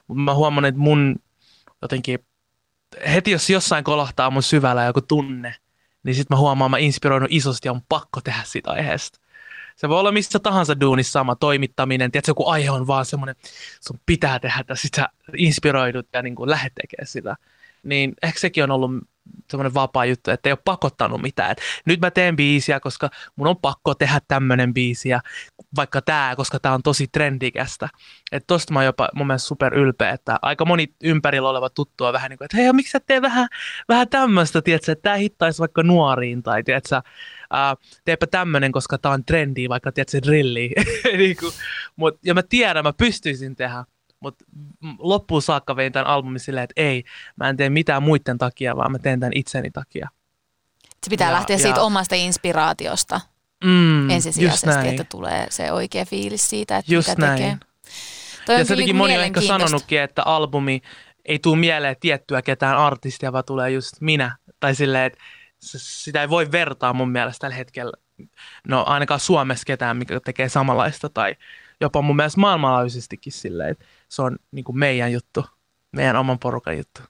Mutta 0.07 0.21
mä 0.21 0.35
huomaan, 0.35 0.65
että 0.65 0.81
mun 0.81 1.17
jotenkin, 1.83 2.19
heti 3.13 3.31
jos 3.31 3.51
jossain 3.51 3.85
kolahtaa 3.85 4.31
mun 4.31 4.43
syvällä 4.43 4.85
joku 4.85 5.01
tunne, 5.01 5.55
niin 6.03 6.15
sitten 6.15 6.37
mä 6.37 6.41
huomaan, 6.41 6.71
mä 6.71 6.79
inspiroinut 6.79 7.33
isosti 7.33 7.69
ja 7.69 7.73
on 7.73 7.83
pakko 7.89 8.21
tehdä 8.21 8.41
siitä 8.45 8.71
aiheesta. 8.71 9.21
Se 9.77 9.89
voi 9.89 10.01
olla 10.01 10.13
missä 10.13 10.39
tahansa 10.39 10.81
duunissa 10.81 11.13
sama 11.13 11.37
toimittaminen. 11.37 12.13
Tiedätkö, 12.13 12.31
joku 12.31 12.49
aihe 12.49 12.71
on 12.71 12.87
vaan 12.87 13.07
semmoinen, 13.07 13.37
sun 13.81 14.01
pitää 14.07 14.39
tehdä 14.39 14.65
sitä, 14.75 15.09
inspiroidut 15.37 16.07
ja 16.13 16.23
niin 16.23 16.35
kuin 16.35 16.51
tekemään 16.75 17.07
sitä. 17.07 17.37
Niin 17.83 18.15
ehkä 18.23 18.41
sekin 18.41 18.65
on 18.65 18.71
ollut 18.71 18.91
semmoinen 19.51 19.75
vapaa 19.75 20.05
juttu, 20.05 20.31
että 20.31 20.49
ei 20.49 20.53
ole 20.53 20.59
pakottanut 20.65 21.23
mitään. 21.23 21.51
Et 21.51 21.61
nyt 21.87 22.01
mä 22.01 22.11
teen 22.11 22.37
biisiä, 22.37 22.81
koska 22.81 23.11
mun 23.37 23.47
on 23.47 23.57
pakko 23.57 23.95
tehdä 23.95 24.21
tämmöinen 24.29 24.75
biisi, 24.75 25.09
ja 25.09 25.21
vaikka 25.77 26.03
tämä, 26.03 26.35
koska 26.37 26.61
tämä 26.61 26.75
on 26.75 26.83
tosi 26.83 27.09
trendikästä. 27.13 27.89
Että 28.33 28.47
tosta 28.47 28.73
mä 28.73 28.79
oon 28.79 28.87
jopa 28.87 29.09
mun 29.15 29.27
mielestä 29.27 29.49
super 29.49 29.75
ylpeä, 29.75 30.11
että 30.11 30.39
aika 30.43 30.65
moni 30.65 30.95
ympärillä 31.05 31.49
oleva 31.49 31.71
tuttu 31.71 32.05
on 32.05 32.13
vähän 32.13 32.31
niin 32.31 32.39
kuin, 32.39 32.45
että 32.45 32.57
hei, 32.57 32.73
miksi 32.73 32.91
sä 32.91 33.01
tee 33.01 33.23
vähän, 33.23 33.49
vähän 33.89 34.09
tämmöistä, 34.09 34.63
tiedätkö, 34.63 34.93
että 34.93 35.03
tämä 35.03 35.17
hittaisi 35.17 35.59
vaikka 35.59 35.83
nuoriin, 35.83 36.43
tai 36.43 36.63
tiedätkö, 36.63 37.03
Uh, 37.53 37.79
teepä 38.05 38.27
tämmöinen, 38.27 38.73
koska 38.73 38.99
tämä 38.99 39.15
on 39.15 39.25
trendi, 39.25 39.69
vaikka 39.69 39.93
tiedät 39.93 40.09
se 40.09 40.23
drilli. 40.23 40.71
niin 41.19 41.37
mut, 41.97 42.19
ja 42.25 42.35
mä 42.35 42.43
tiedän, 42.43 42.85
mä 42.85 42.93
pystyisin 42.93 43.57
tehdä, 43.57 43.85
mutta 44.27 44.45
loppuun 44.99 45.43
saakka 45.43 45.77
vein 45.77 45.93
tämän 45.93 46.07
albumin 46.07 46.41
silleen, 46.41 46.65
että 46.65 46.83
ei, 46.83 47.05
mä 47.37 47.49
en 47.49 47.57
tee 47.57 47.71
mitään 47.71 48.03
muiden 48.03 48.39
takia, 48.39 48.77
vaan 48.77 48.93
mä 48.93 48.99
teen 48.99 49.21
tämän 49.21 49.33
itseni 49.35 49.71
takia. 49.71 50.09
Se 51.05 51.11
pitää 51.11 51.29
Ja- 51.29 51.33
lähteä 51.35 51.55
ja- 51.57 51.63
siitä 51.63 51.83
omasta 51.83 52.15
inspiraatiosta 52.15 53.21
Mm, 53.65 54.11
ensisijaisesti, 54.11 54.89
että 54.89 55.05
tulee 55.05 55.47
se 55.51 55.73
oikea 55.73 56.05
fiilis 56.05 56.51
siitä, 56.51 56.77
että 56.77 56.95
Just 56.95 57.09
mitä 57.09 57.21
näin. 57.27 57.37
tekee. 57.39 57.57
Toi 57.57 57.61
Ja 57.61 58.45
kyllä 58.47 58.65
sitäkin 58.65 58.85
niinku 58.85 58.97
moni 58.97 59.19
on 59.19 59.25
ehkä 59.25 59.41
sanonutkin, 59.41 60.01
että 60.01 60.23
albumi 60.23 60.83
ei 61.25 61.39
tule 61.39 61.57
mieleen 61.59 61.97
tiettyä 62.01 62.43
ketään 62.43 62.77
artistia, 62.77 63.33
vaan 63.33 63.45
tulee 63.45 63.71
just 63.71 63.93
minä. 64.01 64.37
Tai 64.61 64.75
silleen, 64.75 65.05
että 65.05 65.19
sitä 65.77 66.21
ei 66.21 66.29
voi 66.31 66.53
vertaa 66.53 66.93
mun 66.93 67.11
mielestä 67.11 67.41
tällä 67.41 67.57
hetkellä. 67.57 67.93
No 68.69 68.85
ainakaan 68.87 69.21
Suomessa 69.21 69.65
ketään, 69.67 69.97
mikä 69.97 70.21
tekee 70.21 70.49
samanlaista. 70.49 71.09
Tai 71.09 71.37
jopa 71.81 72.03
mun 72.03 72.17
mielestä 72.17 72.41
maailmanlaajuisestikin 72.41 73.33
silleen, 73.33 73.71
että 73.71 73.85
se 74.09 74.23
on 74.23 74.37
niin 74.51 74.65
kuin 74.65 74.79
meidän 74.79 75.13
juttu. 75.13 75.47
Meidän 75.93 76.17
oman 76.17 76.39
porukan 76.39 76.77
juttu. 76.77 77.01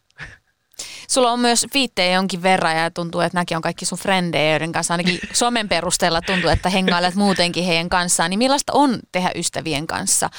Sulla 1.08 1.32
on 1.32 1.40
myös 1.40 1.66
fiittejä 1.72 2.14
jonkin 2.14 2.42
verran 2.42 2.76
ja 2.76 2.90
tuntuu, 2.90 3.20
että 3.20 3.38
näkin 3.38 3.56
on 3.56 3.62
kaikki 3.62 3.84
sun 3.84 3.98
frendejä, 3.98 4.50
joiden 4.50 4.72
kanssa 4.72 4.94
ainakin 4.94 5.18
somen 5.32 5.68
perusteella 5.68 6.20
tuntuu, 6.20 6.50
että 6.50 6.70
hengailet 6.70 7.14
muutenkin 7.14 7.64
heidän 7.64 7.88
kanssaan. 7.88 8.30
Niin 8.30 8.38
millaista 8.38 8.72
on 8.72 8.98
tehdä 9.12 9.30
ystävien 9.34 9.86
kanssa 9.86 10.30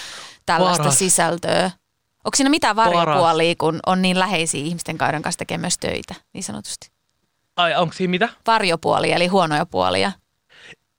tällaista 0.45 0.83
Paras. 0.83 0.99
sisältöä? 0.99 1.71
Onko 2.23 2.35
siinä 2.35 2.49
mitään 2.49 2.75
varjopuolia, 2.75 3.55
kun 3.57 3.79
on 3.85 4.01
niin 4.01 4.19
läheisiä 4.19 4.63
ihmisten 4.63 4.97
joiden 5.01 5.21
kanssa 5.21 5.39
tekee 5.39 5.57
myös 5.57 5.77
töitä, 5.77 6.15
niin 6.33 6.43
sanotusti? 6.43 6.91
Ai, 7.55 7.75
onko 7.75 7.93
siinä 7.93 8.11
mitä? 8.11 8.29
Varjopuolia, 8.47 9.15
eli 9.15 9.27
huonoja 9.27 9.65
puolia. 9.65 10.11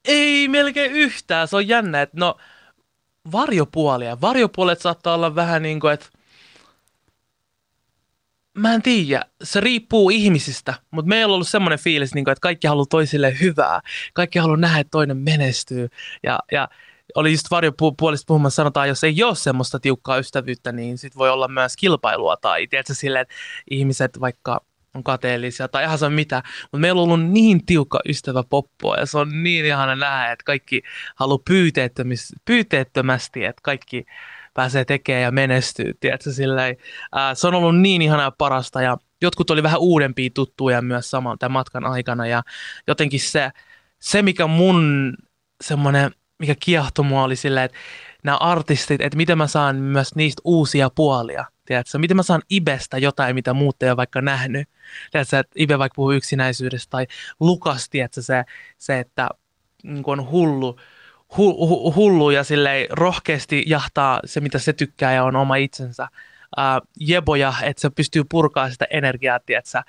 Ei 0.05 0.49
melkein 0.49 0.93
yhtään. 0.93 1.49
Se 1.49 1.57
on 1.57 1.69
jännä, 1.69 2.03
että 2.03 2.17
no 2.21 2.37
varjopuolia. 3.33 4.21
Varjopuolet 4.21 4.81
saattaa 4.81 5.15
olla 5.15 5.35
vähän 5.35 5.63
niin 5.63 5.81
kuin, 5.81 5.93
että 5.93 6.07
mä 8.55 8.75
en 8.75 8.83
tiedä, 8.83 9.25
se 9.45 9.61
riippuu 9.61 10.11
ihmisistä, 10.11 10.75
mutta 10.91 11.09
meillä 11.09 11.31
on 11.31 11.35
ollut 11.35 11.49
semmoinen 11.49 11.79
fiilis, 11.79 12.15
niin 12.15 12.25
kuin, 12.25 12.33
että 12.33 12.41
kaikki 12.41 12.67
haluaa 12.67 12.87
toisille 12.91 13.37
hyvää, 13.41 13.81
kaikki 14.15 14.39
haluaa 14.39 14.57
nähdä, 14.57 14.79
että 14.79 14.91
toinen 14.91 15.17
menestyy. 15.17 15.89
Ja, 16.23 16.39
ja 16.53 16.69
oli 17.15 17.33
just 17.33 17.51
varjopuolista 17.51 18.25
puhumassa, 18.27 18.57
sanotaan, 18.57 18.89
jos 18.89 19.05
ei 19.05 19.23
ole 19.23 19.35
semmoista 19.35 19.81
tiukkaa 19.81 20.19
ystävyyttä, 20.19 20.73
niin 20.73 20.99
sit 20.99 21.17
voi 21.17 21.31
olla 21.31 21.49
myös 21.49 21.77
kilpailua 21.77 22.37
tai 22.37 22.67
tiedätkö, 22.67 22.95
silleen, 22.95 23.23
että 23.23 23.35
ihmiset 23.71 24.21
vaikka 24.21 24.61
on 24.99 25.05
kateellisia 25.05 25.69
tai 25.69 25.85
ihan 25.85 25.99
se 25.99 26.09
mitä. 26.09 26.43
Mutta 26.63 26.79
meillä 26.79 27.03
on 27.03 27.11
ollut 27.11 27.31
niin 27.31 27.67
tiukka 27.67 28.01
ystävä 28.09 28.43
poppoa 28.51 28.97
ja 28.97 29.07
se 29.07 29.19
on 29.19 29.43
niin 29.43 29.65
ihana 29.65 29.97
nähdä, 29.97 30.33
että 30.33 30.45
kaikki 30.45 30.83
haluaa 31.17 31.39
pyyteettömästi, 32.45 33.45
että 33.45 33.63
kaikki 33.63 34.07
pääsee 34.55 34.85
tekemään 34.85 35.23
ja 35.23 35.31
menestyy. 35.31 35.95
Tiedätkö, 36.01 36.33
silleen, 36.33 36.77
ää, 37.13 37.35
se 37.35 37.47
on 37.47 37.55
ollut 37.55 37.81
niin 37.81 38.03
ihanaa 38.03 38.31
parasta 38.31 38.83
ja 38.83 38.97
jotkut 39.23 39.51
oli 39.51 39.63
vähän 39.63 39.81
uudempia 39.81 40.31
tuttuja 40.35 40.83
myös 40.83 41.11
saman 41.11 41.39
tämän 41.39 41.53
matkan 41.53 41.85
aikana 41.85 42.27
ja 42.27 42.43
jotenkin 42.87 43.21
se, 43.21 43.51
se 43.99 44.23
mikä 44.23 44.47
mun 44.47 45.13
semmoinen, 45.61 46.11
mikä 46.39 46.55
kiehtoi 46.61 47.05
mua 47.05 47.23
oli 47.23 47.37
silleen, 47.37 47.65
että 47.65 47.79
nämä 48.25 48.37
artistit, 48.37 49.01
että 49.01 49.17
miten 49.17 49.39
mä 49.39 49.47
saan 49.47 49.77
myös 49.77 50.15
niistä 50.15 50.43
uusia 50.45 50.91
puolia. 50.91 51.45
Tiedätkö? 51.65 51.99
Miten 51.99 52.17
mä 52.17 52.23
saan 52.23 52.43
Ibestä 52.51 52.99
jotain, 52.99 53.35
mitä 53.35 53.55
muut 53.55 53.83
ei 53.83 53.91
ole 53.91 53.97
vaikka 53.97 54.21
nähnyt. 54.21 54.69
Tiedätkö, 55.11 55.39
että 55.39 55.53
Ibe 55.57 55.79
vaikka 55.79 55.95
puhuu 55.97 56.13
yksinäisyydestä 56.13 56.91
tai 56.91 57.07
Lukas, 57.41 57.89
tiedätkö, 57.89 58.23
se, 58.23 58.45
se 58.79 58.99
että 58.99 59.29
niin 59.83 60.03
on 60.07 60.31
hullu, 60.31 60.79
hu, 61.37 61.69
hu, 61.69 61.95
hullu 61.95 62.31
ja 62.31 62.45
silleen 62.45 62.87
rohkeasti 62.91 63.65
jahtaa 63.67 64.21
se, 64.25 64.41
mitä 64.41 64.59
se 64.59 64.73
tykkää 64.73 65.13
ja 65.13 65.25
on 65.25 65.37
oma 65.37 65.57
itsensä. 65.57 66.09
Uh, 66.59 66.89
jeboja, 67.01 67.55
että 67.63 67.81
se 67.81 67.91
pystyy 67.91 68.23
purkaa 68.31 68.71
sitä 68.71 68.87
energiaa, 68.91 69.41
tiedätkö, 69.41 69.83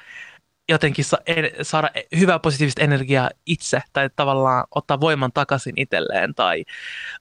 jotenkin 0.70 1.06
sa- 1.06 1.22
en- 1.26 1.52
saada 1.66 1.90
hyvää 2.20 2.40
positiivista 2.40 2.82
energiaa 2.82 3.30
itse 3.46 3.82
tai 3.94 4.10
tavallaan 4.16 4.66
ottaa 4.76 5.00
voiman 5.02 5.32
takaisin 5.34 5.74
itselleen 5.78 6.36
tai 6.36 6.64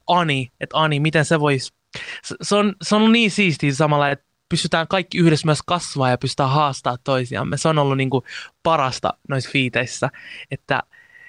Ani, 0.07 0.53
että 0.61 0.79
Ani, 0.79 1.01
miten 1.01 1.25
se 1.25 1.41
voisi, 1.41 1.73
se, 2.23 2.37
se, 2.43 2.57
on, 2.57 2.75
se 2.83 2.95
on 2.95 3.13
niin 3.13 3.31
siistiä 3.31 3.75
samalla, 3.75 4.09
että 4.11 4.25
pystytään 4.49 4.89
kaikki 4.89 5.19
yhdessä 5.19 5.47
myös 5.47 5.63
kasvaa 5.67 6.11
ja 6.11 6.19
pystytään 6.19 6.51
haastaa 6.51 6.97
toisiamme. 7.05 7.57
Se 7.57 7.69
on 7.69 7.79
ollut 7.79 7.97
niin 7.97 8.11
kuin 8.11 8.25
parasta 8.63 9.15
noissa 9.29 9.51
fiiteissä, 9.51 10.09
että 10.51 10.83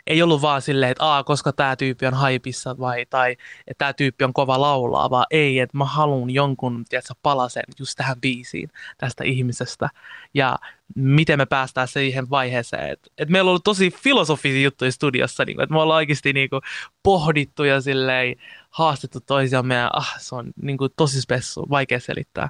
ei 0.10 0.22
ollut 0.22 0.42
vaan 0.42 0.62
silleen, 0.62 0.92
että 0.92 1.06
Aa, 1.06 1.24
koska 1.24 1.54
tämä 1.54 1.75
tyyppi 1.75 2.06
on 2.06 2.13
haipissa 2.13 2.78
vai, 2.80 3.06
tai 3.10 3.32
että 3.68 3.78
tämä 3.78 3.94
tyyppi 3.94 4.24
on 4.24 4.34
kova 4.34 4.62
laulaa, 4.62 5.10
vaan 5.10 5.25
ei, 5.32 5.60
että 5.60 5.78
mä 5.78 5.86
haluan 5.86 6.30
jonkun, 6.30 6.86
tiedätkö, 6.89 7.13
palasen 7.22 7.63
just 7.80 7.94
tähän 7.98 8.22
biisiin 8.22 8.70
tästä 8.98 9.24
ihmisestä. 9.24 9.89
Ja 10.34 10.58
miten 10.96 11.39
me 11.39 11.46
päästään 11.46 11.88
siihen 11.88 12.30
vaiheeseen. 12.30 12.89
Että 12.89 13.10
et 13.18 13.30
meillä 13.30 13.48
on 13.48 13.51
ollut 13.51 13.63
tosi 13.63 13.92
filosofisia 13.92 14.62
juttuja 14.62 14.92
studiossa, 14.92 15.46
niin 15.46 15.62
että 15.62 15.74
me 15.74 15.82
ollaan 15.82 15.98
oikeasti 15.98 16.34
niin 16.34 16.50
kuin, 16.50 16.62
pohdittu 17.04 17.63
ja 17.63 17.82
silleen, 17.82 18.36
haastettu 18.70 19.20
toisiamme 19.20 19.75
ja 19.75 19.89
ah, 19.94 20.16
se 20.20 20.36
on 20.36 20.51
niin 20.62 20.78
kuin, 20.78 20.92
tosi 20.98 21.22
spessu, 21.22 21.66
vaikea 21.70 22.00
selittää. 22.00 22.50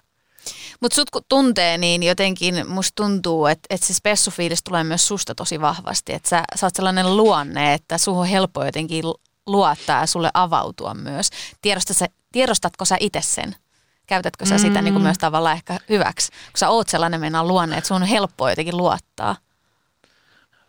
Mutta 0.79 0.95
sut 0.95 1.09
kun 1.09 1.21
tuntee, 1.29 1.77
niin 1.77 2.03
jotenkin 2.03 2.69
musta 2.69 2.95
tuntuu, 2.95 3.45
että, 3.45 3.67
että 3.69 3.87
se 3.87 3.93
spessufiilis 3.93 4.63
tulee 4.63 4.83
myös 4.83 5.07
susta 5.07 5.35
tosi 5.35 5.61
vahvasti. 5.61 6.13
Että 6.13 6.29
sä, 6.29 6.43
sä 6.55 6.65
oot 6.65 6.75
sellainen 6.75 7.17
luonne, 7.17 7.73
että 7.73 7.97
suhun 7.97 8.21
on 8.21 8.27
helppo 8.27 8.65
jotenkin 8.65 9.03
luottaa 9.45 9.99
ja 9.99 10.05
sulle 10.05 10.31
avautua 10.33 10.93
myös. 10.93 11.29
Tiedostatko 11.61 11.99
sä, 11.99 12.05
tiedostatko 12.31 12.85
sä 12.85 12.97
itse 12.99 13.21
sen? 13.21 13.55
Käytätkö 14.07 14.45
sä 14.45 14.57
sitä 14.57 14.81
niin 14.81 14.93
kuin 14.93 15.01
mm. 15.01 15.05
myös 15.05 15.17
tavallaan 15.17 15.55
ehkä 15.55 15.79
hyväksi? 15.89 16.31
Kun 16.31 16.57
sä 16.57 16.69
oot 16.69 16.89
sellainen 16.89 17.19
mennä 17.19 17.43
luonne, 17.43 17.77
että 17.77 17.87
sun 17.87 18.01
on 18.01 18.07
helppo 18.07 18.49
jotenkin 18.49 18.77
luottaa. 18.77 19.35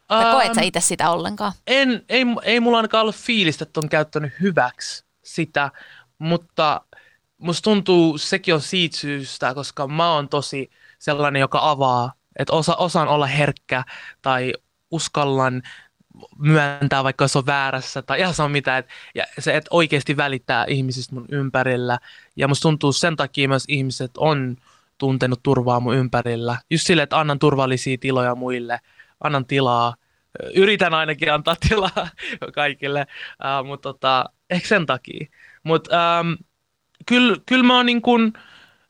Tai 0.09 0.25
um, 0.25 0.31
koet 0.31 0.55
sä 0.55 0.61
itse 0.61 0.81
sitä 0.81 1.11
ollenkaan? 1.11 1.53
En, 1.67 2.05
ei, 2.09 2.25
ei 2.43 2.61
mulla 2.61 2.77
ainakaan 2.77 3.03
ollut 3.03 3.17
fiilistä, 3.17 3.63
että 3.63 3.81
on 3.81 3.89
käyttänyt 3.89 4.33
hyväksi 4.41 5.05
sitä, 5.23 5.71
mutta 6.19 6.81
musta 7.41 7.65
tuntuu 7.65 8.19
sekin 8.19 8.55
on 8.55 8.61
siitä 8.61 8.97
syystä, 8.97 9.55
koska 9.55 9.89
mä 9.89 10.13
oon 10.13 10.29
tosi 10.29 10.71
sellainen, 10.99 11.41
joka 11.41 11.71
avaa, 11.71 12.13
että 12.39 12.53
osa, 12.53 12.77
osaan 12.77 13.09
olla 13.09 13.27
herkkä 13.27 13.85
tai 14.23 14.53
uskallan 14.91 15.63
myöntää, 16.39 17.05
vaikka 17.05 17.29
se 17.29 17.39
on 17.39 17.47
väärässä 17.47 18.03
tai 18.03 18.21
ihan 18.21 18.35
on 18.39 18.51
mitä, 18.51 18.79
että, 18.79 18.93
se, 19.39 19.57
että 19.57 19.69
oikeasti 19.71 20.17
välittää 20.17 20.65
ihmisistä 20.69 21.15
mun 21.15 21.27
ympärillä. 21.31 21.99
Ja 22.37 22.49
musta 22.49 22.63
tuntuu 22.63 22.93
sen 22.93 23.17
takia 23.17 23.49
myös 23.49 23.65
ihmiset 23.69 24.11
on 24.17 24.57
tuntenut 24.99 25.43
turvaa 25.43 25.81
mun 25.81 25.95
ympärillä. 25.95 26.59
Just 26.71 26.87
sille, 26.87 27.03
että 27.03 27.21
annan 27.21 27.39
turvallisia 27.39 27.99
tiloja 28.01 28.35
muille, 28.35 28.81
annan 29.21 29.47
tilaa, 29.47 29.95
yritän 30.55 30.95
ainakin 30.95 31.33
antaa 31.33 31.57
tilaa 31.69 32.09
kaikille, 32.55 33.07
uh, 33.61 33.67
mutta 33.67 33.93
tota, 33.93 34.25
ehkä 34.51 34.69
sen 34.69 34.87
takia. 34.87 35.27
Mutta 35.63 36.21
um, 36.21 36.37
kyllä, 37.07 37.37
kyllä 37.47 37.65
mä 37.65 37.77
oon 37.77 37.87
niin 37.87 38.03
kuin, 38.03 38.33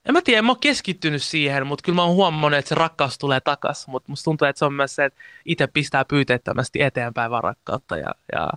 en 0.05 0.13
mä 0.13 0.23
tiedä, 0.23 0.39
en 0.39 0.45
mä 0.45 0.51
oon 0.51 0.61
keskittynyt 0.61 1.23
siihen, 1.23 1.67
mutta 1.67 1.83
kyllä 1.83 1.97
mä 1.97 2.05
oon 2.05 2.15
huomannut, 2.15 2.59
että 2.59 2.69
se 2.69 2.75
rakkaus 2.75 3.19
tulee 3.19 3.41
takas, 3.41 3.89
mutta 3.89 4.13
musta 4.13 4.25
tuntuu, 4.25 4.49
että 4.49 4.59
se 4.59 4.65
on 4.65 4.75
myös 4.75 4.95
se, 4.95 5.05
että 5.05 5.21
itse 5.45 5.67
pistää 5.67 6.05
pyyteettömästi 6.05 6.83
eteenpäin 6.83 7.31
vaan 7.31 7.45
rakkautta 7.45 7.97
ja, 7.97 8.15
ja 8.33 8.49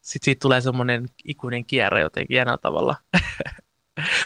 sitten 0.00 0.24
siitä 0.24 0.40
tulee 0.40 0.60
semmoinen 0.60 1.08
ikuinen 1.24 1.64
kierre 1.64 2.00
jotenkin 2.00 2.34
hienolla 2.34 2.58
tavalla. 2.58 2.96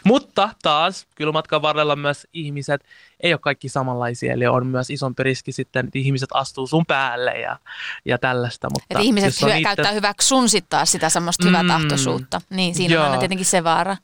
Mutta 0.04 0.48
taas, 0.62 1.06
kyllä 1.14 1.32
matkan 1.32 1.62
varrella 1.62 1.96
myös 1.96 2.26
ihmiset 2.32 2.84
ei 3.20 3.32
ole 3.32 3.40
kaikki 3.40 3.68
samanlaisia, 3.68 4.32
eli 4.32 4.46
on 4.46 4.66
myös 4.66 4.90
isompi 4.90 5.22
riski 5.22 5.52
sitten, 5.52 5.86
että 5.86 5.98
ihmiset 5.98 6.28
astuu 6.34 6.66
sun 6.66 6.86
päälle 6.86 7.40
ja, 7.40 7.58
ja 8.04 8.18
tällaista. 8.18 8.68
Mutta 8.72 8.86
että 8.90 9.02
ihmiset 9.02 9.42
hyö, 9.42 9.54
niitä... 9.54 9.68
käyttää 9.68 9.92
hyväksi 9.92 10.28
sun 10.28 10.48
sitten 10.48 10.70
taas 10.70 10.92
sitä 10.92 11.08
semmoista 11.08 11.44
mm, 11.44 11.48
hyvätahtoisuutta. 11.48 12.40
Niin, 12.50 12.74
siinä 12.74 12.94
joo. 12.94 13.02
on 13.02 13.10
aina 13.10 13.20
tietenkin 13.20 13.46
se 13.46 13.64
vaara. 13.64 13.96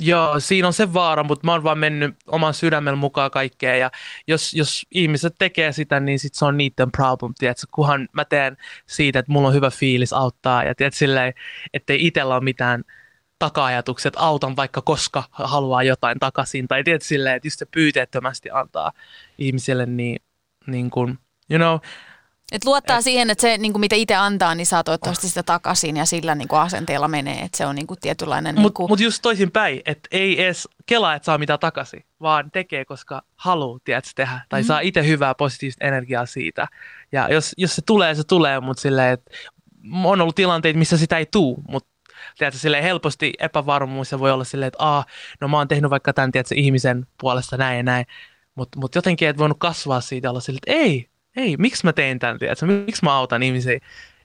Joo, 0.00 0.40
siinä 0.40 0.66
on 0.66 0.72
se 0.72 0.92
vaara, 0.92 1.24
mutta 1.24 1.46
mä 1.46 1.52
oon 1.52 1.62
vaan 1.62 1.78
mennyt 1.78 2.16
oman 2.26 2.54
sydämellä 2.54 2.96
mukaan 2.96 3.30
kaikkeen 3.30 3.80
ja 3.80 3.90
jos, 4.26 4.54
jos 4.54 4.86
ihmiset 4.90 5.34
tekee 5.38 5.72
sitä, 5.72 6.00
niin 6.00 6.18
sit 6.18 6.34
se 6.34 6.44
on 6.44 6.56
niiden 6.56 6.92
problem, 6.92 7.34
tiedätkö? 7.38 7.66
kunhan 7.70 8.08
mä 8.12 8.24
teen 8.24 8.56
siitä, 8.86 9.18
että 9.18 9.32
mulla 9.32 9.48
on 9.48 9.54
hyvä 9.54 9.70
fiilis 9.70 10.12
auttaa 10.12 10.64
ja 10.64 10.74
tiedät, 10.74 10.94
silleen, 10.94 11.34
ettei 11.74 12.06
itsellä 12.06 12.34
ole 12.34 12.44
mitään 12.44 12.84
taka-ajatukset, 13.38 14.14
autan 14.16 14.56
vaikka 14.56 14.82
koska 14.82 15.24
haluaa 15.30 15.82
jotain 15.82 16.18
takaisin 16.18 16.68
tai 16.68 16.84
tiedät 16.84 17.02
silleen, 17.02 17.36
että 17.36 17.46
just 17.46 17.58
se 17.58 17.66
pyyteettömästi 17.66 18.50
antaa 18.50 18.92
ihmisille 19.38 19.86
niin, 19.86 20.22
niin 20.66 20.90
kuin, 20.90 21.18
you 21.50 21.58
know, 21.58 21.78
et 22.52 22.64
luottaa 22.64 22.98
et, 22.98 23.04
siihen, 23.04 23.30
että 23.30 23.42
se, 23.42 23.58
niin 23.58 23.72
kuin 23.72 23.80
mitä 23.80 23.96
itse 23.96 24.14
antaa, 24.14 24.54
niin 24.54 24.66
saa 24.66 24.84
toivottavasti 24.84 25.26
oh. 25.26 25.28
sitä 25.28 25.42
takaisin 25.42 25.96
ja 25.96 26.06
sillä 26.06 26.34
niin 26.34 26.48
kuin 26.48 26.60
asenteella 26.60 27.08
menee. 27.08 27.40
Että 27.40 27.58
se 27.58 27.66
on 27.66 27.74
niin 27.74 27.86
kuin 27.86 28.00
tietynlainen... 28.00 28.54
Mutta 28.54 28.62
niin 28.62 28.72
kuin... 28.72 28.90
mut 28.90 29.00
just 29.00 29.22
toisinpäin, 29.22 29.80
että 29.86 30.08
ei 30.12 30.44
edes 30.44 30.68
kelaa, 30.86 31.14
että 31.14 31.26
saa 31.26 31.38
mitä 31.38 31.58
takaisin, 31.58 32.04
vaan 32.20 32.50
tekee, 32.50 32.84
koska 32.84 33.22
haluaa 33.36 33.78
tiedätkö, 33.84 34.10
tehdä. 34.16 34.40
Tai 34.48 34.62
mm. 34.62 34.66
saa 34.66 34.80
itse 34.80 35.06
hyvää 35.06 35.34
positiivista 35.34 35.84
energiaa 35.84 36.26
siitä. 36.26 36.68
Ja 37.12 37.28
jos, 37.30 37.54
jos 37.56 37.76
se 37.76 37.82
tulee, 37.82 38.14
se 38.14 38.24
tulee, 38.24 38.60
mutta 38.60 38.80
silleen, 38.80 39.12
että 39.12 39.30
on 40.04 40.20
ollut 40.20 40.34
tilanteita, 40.34 40.78
missä 40.78 40.98
sitä 40.98 41.18
ei 41.18 41.26
tule, 41.26 41.58
mutta 41.68 41.88
tiedätkö, 42.38 42.58
silleen 42.58 42.82
helposti 42.82 43.32
epävarmuus 43.38 44.12
ja 44.12 44.18
voi 44.18 44.30
olla 44.30 44.44
silleen, 44.44 44.68
että 44.68 44.84
Aa, 44.84 45.04
no 45.40 45.48
mä 45.48 45.56
oon 45.56 45.68
tehnyt 45.68 45.90
vaikka 45.90 46.12
tämän 46.12 46.32
tiedätkö, 46.32 46.54
ihmisen 46.54 47.06
puolesta 47.20 47.56
näin 47.56 47.76
ja 47.76 47.82
näin, 47.82 48.06
mutta 48.54 48.78
mut 48.80 48.94
jotenkin 48.94 49.28
et 49.28 49.38
voinut 49.38 49.58
kasvaa 49.60 50.00
siitä 50.00 50.30
olla 50.30 50.40
silleen, 50.40 50.60
että 50.66 50.82
ei, 50.82 51.08
ei, 51.36 51.56
miksi 51.56 51.84
mä 51.84 51.92
tein 51.92 52.18
tämän, 52.18 52.38
tiedätkö? 52.38 52.66
miksi 52.66 53.04
mä 53.04 53.16
autan 53.16 53.42
ihmisiä. 53.42 53.78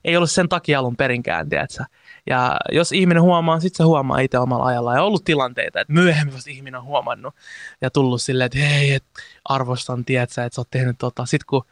Ei 0.04 0.16
ollut 0.16 0.30
sen 0.30 0.48
takia 0.48 0.78
alun 0.78 0.96
perinkään, 0.96 1.48
tiedätkö? 1.48 1.84
Ja 2.26 2.56
jos 2.72 2.92
ihminen 2.92 3.22
huomaa, 3.22 3.60
sitten 3.60 3.76
se 3.76 3.82
huomaa 3.82 4.18
itse 4.18 4.38
omalla 4.38 4.64
ajalla. 4.64 4.94
Ja 4.94 5.00
on 5.00 5.06
ollut 5.06 5.24
tilanteita, 5.24 5.80
että 5.80 5.92
myöhemmin 5.92 6.34
vasta 6.34 6.50
ihminen 6.50 6.80
on 6.80 6.86
huomannut 6.86 7.34
ja 7.80 7.90
tullut 7.90 8.22
silleen, 8.22 8.46
että 8.46 8.58
hei, 8.58 8.94
et 8.94 9.04
arvostan, 9.44 10.04
tiedätkö, 10.04 10.44
että 10.44 10.54
sä 10.54 10.60
oot 10.60 10.70
tehnyt 10.70 10.96
tota. 10.98 11.26
Sitten 11.26 11.46
kun 11.46 11.64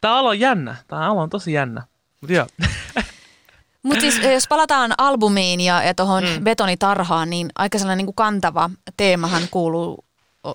tämä 0.00 0.18
ala 0.18 0.28
on 0.28 0.40
jännä, 0.40 0.76
tämä 0.88 1.10
ala 1.10 1.22
on 1.22 1.30
tosi 1.30 1.52
jännä. 1.52 1.82
Mutta 2.20 2.34
joo. 2.34 2.46
Mutta 3.82 4.00
siis 4.00 4.20
jos 4.32 4.48
palataan 4.48 4.94
albumiin 4.98 5.60
ja, 5.60 5.82
ja 5.82 5.94
tuohon 5.94 6.24
mm. 6.24 6.44
betonitarhaan, 6.44 7.30
niin 7.30 7.48
aika 7.54 7.78
sellainen 7.78 7.98
niin 7.98 8.06
kuin 8.06 8.14
kantava 8.14 8.70
teemahan 8.96 9.42
kuuluu 9.50 10.04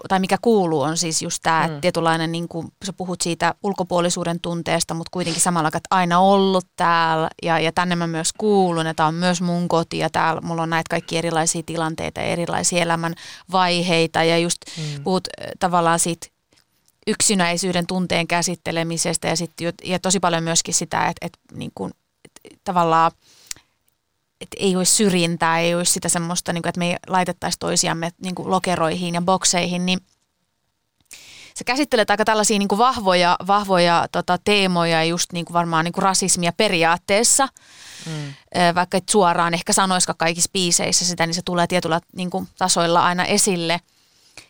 tai 0.08 0.20
mikä 0.20 0.38
kuuluu 0.42 0.82
on 0.82 0.98
siis 0.98 1.22
just 1.22 1.40
tämä 1.44 1.68
mm. 1.68 1.82
tietynlainen, 1.82 2.32
niin 2.32 2.48
kuin 2.48 2.68
sä 2.86 2.94
puhut 2.94 3.22
siitä 3.22 3.56
ulkopuolisuuden 3.64 4.40
tunteesta, 4.40 4.94
mutta 4.94 5.10
kuitenkin 5.12 5.42
samalla, 5.42 5.68
että 5.68 5.80
aina 5.90 6.20
ollut 6.20 6.66
täällä 6.76 7.30
ja, 7.44 7.60
ja 7.60 7.72
tänne 7.72 7.96
mä 7.96 8.08
myös 8.08 8.34
kuulun 8.38 8.86
ja 8.86 8.94
tämä 8.94 9.08
on 9.08 9.16
myös 9.16 9.42
mun 9.42 9.68
koti 9.68 9.98
ja 9.98 10.10
täällä 10.10 10.42
mulla 10.42 10.64
on 10.64 10.70
näitä 10.70 10.90
kaikki 10.90 11.18
erilaisia 11.18 11.64
tilanteita 11.66 12.22
ja 12.22 12.28
erilaisia 12.28 12.82
elämän 12.82 13.16
vaiheita 13.52 14.24
ja 14.24 14.38
just 14.38 14.58
mm. 14.78 15.04
puhut 15.04 15.28
tavallaan 15.60 16.00
siitä 16.00 16.28
yksinäisyyden 17.08 17.88
tunteen 17.88 18.28
käsittelemisestä 18.28 19.28
ja, 19.28 19.36
sit, 19.36 19.52
ja 19.84 20.00
tosi 20.00 20.20
paljon 20.20 20.44
myöskin 20.44 20.74
sitä, 20.74 21.08
että, 21.08 21.26
että 21.26 21.40
niin 21.54 21.72
kuin, 21.76 21.92
että 22.26 22.60
tavallaan– 22.64 23.12
että 24.42 24.58
ei 24.60 24.76
olisi 24.76 24.96
syrjintää, 24.96 25.60
ei 25.60 25.76
olisi 25.76 25.94
sitä 25.94 26.10
semmoista, 26.10 26.54
niin 26.54 26.62
kuin, 26.62 26.70
että 26.70 26.80
me 26.80 26.90
ei 26.92 26.96
laitettaisi 27.08 27.60
toisiamme 27.60 28.12
niin 28.24 28.36
kuin 28.36 28.50
lokeroihin 28.50 29.14
ja 29.14 29.22
bokseihin, 29.22 29.86
niin 29.86 30.00
sä 31.58 31.64
käsittelet 31.66 32.10
aika 32.10 32.26
tällaisia 32.26 32.60
niin 32.60 32.68
kuin 32.68 32.80
vahvoja, 32.80 33.38
vahvoja 33.48 34.08
tota, 34.12 34.38
teemoja, 34.44 35.04
just 35.04 35.34
niin 35.34 35.46
kuin 35.46 35.54
varmaan 35.54 35.86
niin 35.86 35.94
kuin 35.94 36.04
rasismia 36.04 36.54
periaatteessa, 36.54 37.48
mm. 38.06 38.34
vaikka 38.76 38.98
et 38.98 39.10
suoraan 39.10 39.54
ehkä 39.54 39.74
sanoisiko 39.74 40.14
kaikissa 40.18 40.50
biiseissä 40.54 41.06
sitä, 41.06 41.26
niin 41.26 41.36
se 41.36 41.42
tulee 41.46 41.68
tietyllä 41.68 42.02
niin 42.16 42.30
kuin, 42.30 42.48
tasoilla 42.58 43.06
aina 43.06 43.26
esille. 43.26 43.82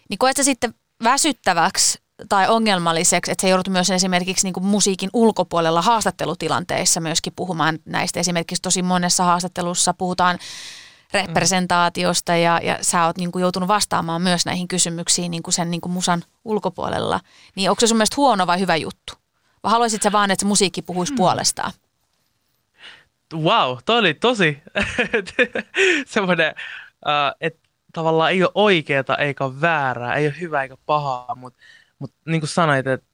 Niin 0.09 0.17
koet 0.17 0.37
sä 0.37 0.43
sitten 0.43 0.73
väsyttäväksi 1.03 1.99
tai 2.29 2.47
ongelmalliseksi, 2.49 3.31
että 3.31 3.41
se 3.41 3.49
joudut 3.49 3.69
myös 3.69 3.89
esimerkiksi 3.89 4.47
niin 4.47 4.53
kuin 4.53 4.65
musiikin 4.65 5.09
ulkopuolella 5.13 5.81
haastattelutilanteissa 5.81 6.99
myöskin 6.99 7.33
puhumaan 7.35 7.79
näistä. 7.85 8.19
Esimerkiksi 8.19 8.61
tosi 8.61 8.81
monessa 8.81 9.23
haastattelussa 9.23 9.93
puhutaan 9.93 10.39
representaatiosta 11.13 12.35
ja, 12.35 12.59
ja 12.63 12.77
sä 12.81 13.05
oot 13.05 13.17
niin 13.17 13.31
kuin 13.31 13.41
joutunut 13.41 13.67
vastaamaan 13.67 14.21
myös 14.21 14.45
näihin 14.45 14.67
kysymyksiin 14.67 15.31
niin 15.31 15.43
kuin 15.43 15.53
sen 15.53 15.71
niin 15.71 15.81
kuin 15.81 15.93
musan 15.93 16.23
ulkopuolella. 16.45 17.19
Niin 17.55 17.69
onko 17.69 17.79
se 17.79 17.87
sun 17.87 17.97
mielestä 17.97 18.17
huono 18.17 18.47
vai 18.47 18.59
hyvä 18.59 18.75
juttu? 18.75 19.13
Vai 19.63 19.71
haluaisit 19.71 20.01
sä 20.01 20.11
vaan, 20.11 20.31
että 20.31 20.41
se 20.41 20.47
musiikki 20.47 20.81
puhuisi 20.81 21.11
hmm. 21.11 21.17
puolestaan? 21.17 21.71
Wow, 23.33 23.77
toi 23.85 23.99
oli 23.99 24.13
tosi 24.13 24.57
semmoinen, 26.05 26.55
uh, 27.05 27.37
että 27.41 27.69
tavallaan 27.93 28.31
ei 28.31 28.43
ole 28.43 28.51
oikeaa 28.55 29.17
eikä 29.19 29.45
väärää, 29.61 30.15
ei 30.15 30.27
ole 30.27 30.35
hyvää 30.39 30.63
eikä 30.63 30.77
pahaa, 30.85 31.35
mutta 31.35 31.59
mutta 31.99 32.17
niin 32.25 32.41
kuin 32.41 32.49
sanoit, 32.49 32.87
että 32.87 33.07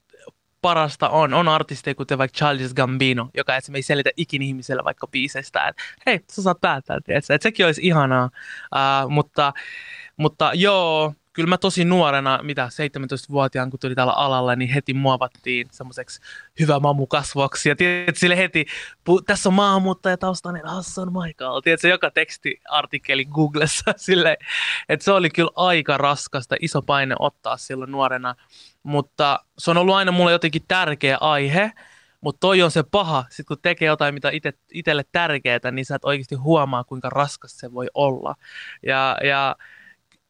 parasta 0.62 1.08
on, 1.08 1.34
on 1.34 1.48
artisteja 1.48 1.94
kuten 1.94 2.18
vaikka 2.18 2.36
Charles 2.36 2.74
Gambino, 2.74 3.30
joka 3.34 3.56
esimerkiksi 3.56 3.86
selitä 3.86 4.10
ikin 4.16 4.42
ihmiselle 4.42 4.84
vaikka 4.84 5.06
biisestä, 5.06 5.68
että 5.68 5.82
hei, 6.06 6.20
sä 6.32 6.42
saat 6.42 6.60
päättää, 6.60 6.96
että 7.08 7.38
sekin 7.42 7.66
olisi 7.66 7.80
ihanaa, 7.84 8.30
uh, 8.74 9.10
mutta, 9.10 9.52
mutta 10.16 10.50
joo, 10.54 11.14
kyllä 11.34 11.48
mä 11.48 11.58
tosi 11.58 11.84
nuorena, 11.84 12.40
mitä 12.42 12.68
17-vuotiaan, 12.72 13.70
kun 13.70 13.80
tuli 13.80 13.94
täällä 13.94 14.12
alalle, 14.12 14.56
niin 14.56 14.70
heti 14.70 14.94
muovattiin 14.94 15.68
semmoiseksi 15.70 16.20
hyvä 16.60 16.80
mamukasvoksi. 16.80 17.68
Ja 17.68 17.76
tiedät, 17.76 18.16
sille 18.16 18.36
heti, 18.36 18.66
pu, 19.04 19.22
tässä 19.22 19.48
on 19.48 19.54
maahanmuuttajataustainen 19.54 20.66
Hassan 20.66 21.12
Michael. 21.12 21.60
Tiedätkö, 21.60 21.88
joka 21.88 22.10
tekstiartikkeli 22.10 23.24
Googlessa 23.24 23.94
sille, 24.06 24.36
että 24.88 25.04
se 25.04 25.12
oli 25.12 25.30
kyllä 25.30 25.50
aika 25.56 25.98
raskasta, 25.98 26.56
iso 26.60 26.82
paine 26.82 27.14
ottaa 27.18 27.56
silloin 27.56 27.92
nuorena. 27.92 28.34
Mutta 28.82 29.40
se 29.58 29.70
on 29.70 29.76
ollut 29.76 29.94
aina 29.94 30.12
mulle 30.12 30.32
jotenkin 30.32 30.62
tärkeä 30.68 31.18
aihe, 31.20 31.72
Mutta 32.20 32.40
toi 32.40 32.62
on 32.62 32.70
se 32.70 32.82
paha, 32.82 33.24
sit 33.30 33.46
kun 33.46 33.56
tekee 33.62 33.86
jotain, 33.86 34.14
mitä 34.14 34.30
ite, 34.32 34.52
itselle 34.72 35.04
tärkeää, 35.12 35.70
niin 35.72 35.84
sä 35.84 35.94
et 35.94 36.04
oikeasti 36.04 36.34
huomaa, 36.34 36.84
kuinka 36.84 37.10
raskas 37.10 37.58
se 37.58 37.72
voi 37.74 37.86
olla. 37.94 38.34
Ja, 38.82 39.16
ja 39.24 39.56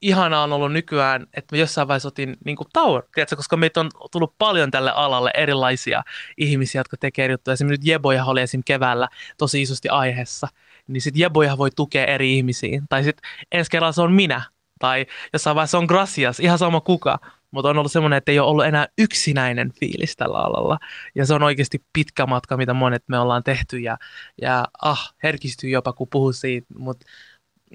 ihanaa 0.05 0.43
on 0.43 0.53
ollut 0.53 0.73
nykyään, 0.73 1.23
että 1.23 1.53
me 1.53 1.59
jossain 1.59 1.89
vaiheessa 1.89 2.09
otin 2.09 2.37
niin 2.45 2.57
kuin 2.57 2.69
tauon, 2.73 3.03
tiedätkö, 3.15 3.37
koska 3.37 3.57
meitä 3.57 3.81
on 3.81 3.91
tullut 4.13 4.35
paljon 4.39 4.71
tälle 4.71 4.91
alalle 4.91 5.31
erilaisia 5.35 6.03
ihmisiä, 6.39 6.81
jotka 6.81 6.97
tekee 6.97 7.31
juttuja. 7.31 7.53
Esimerkiksi 7.53 7.81
nyt 7.81 7.89
Jeboja 7.89 8.25
oli 8.25 8.41
esim. 8.41 8.63
keväällä 8.65 9.09
tosi 9.39 9.63
isosti 9.63 9.89
aiheessa, 9.89 10.49
niin 10.87 11.01
sitten 11.01 11.21
Jeboja 11.21 11.59
voi 11.59 11.71
tukea 11.77 12.07
eri 12.07 12.37
ihmisiin. 12.37 12.83
Tai 12.89 13.05
sitten 13.05 13.31
ensi 13.53 13.71
kerralla 13.71 13.93
se 13.93 14.03
on 14.03 14.13
minä, 14.13 14.43
tai 14.79 15.07
jossain 15.33 15.55
vaiheessa 15.55 15.79
on 15.79 15.85
Gracias, 15.85 16.41
ihan 16.41 16.59
sama 16.59 16.81
kuka. 16.81 17.19
Mutta 17.51 17.69
on 17.69 17.79
ollut 17.79 17.93
semmoinen, 17.93 18.17
että 18.17 18.33
ei 18.33 18.39
ole 18.39 18.51
ollut 18.51 18.65
enää 18.65 18.87
yksinäinen 18.99 19.73
fiilis 19.73 20.17
tällä 20.17 20.39
alalla. 20.39 20.79
Ja 21.15 21.27
se 21.27 21.35
on 21.35 21.43
oikeasti 21.43 21.85
pitkä 21.93 22.27
matka, 22.27 22.57
mitä 22.57 22.75
monet 22.75 23.05
me 23.09 23.19
ollaan 23.19 23.43
tehty. 23.43 23.79
Ja, 23.79 23.99
ja 24.43 24.65
ah, 24.83 25.15
herkistyy 25.23 25.71
jopa, 25.71 25.93
kun 25.93 26.09
puhuu 26.11 26.33
siitä. 26.33 26.67
Mutta 26.79 27.07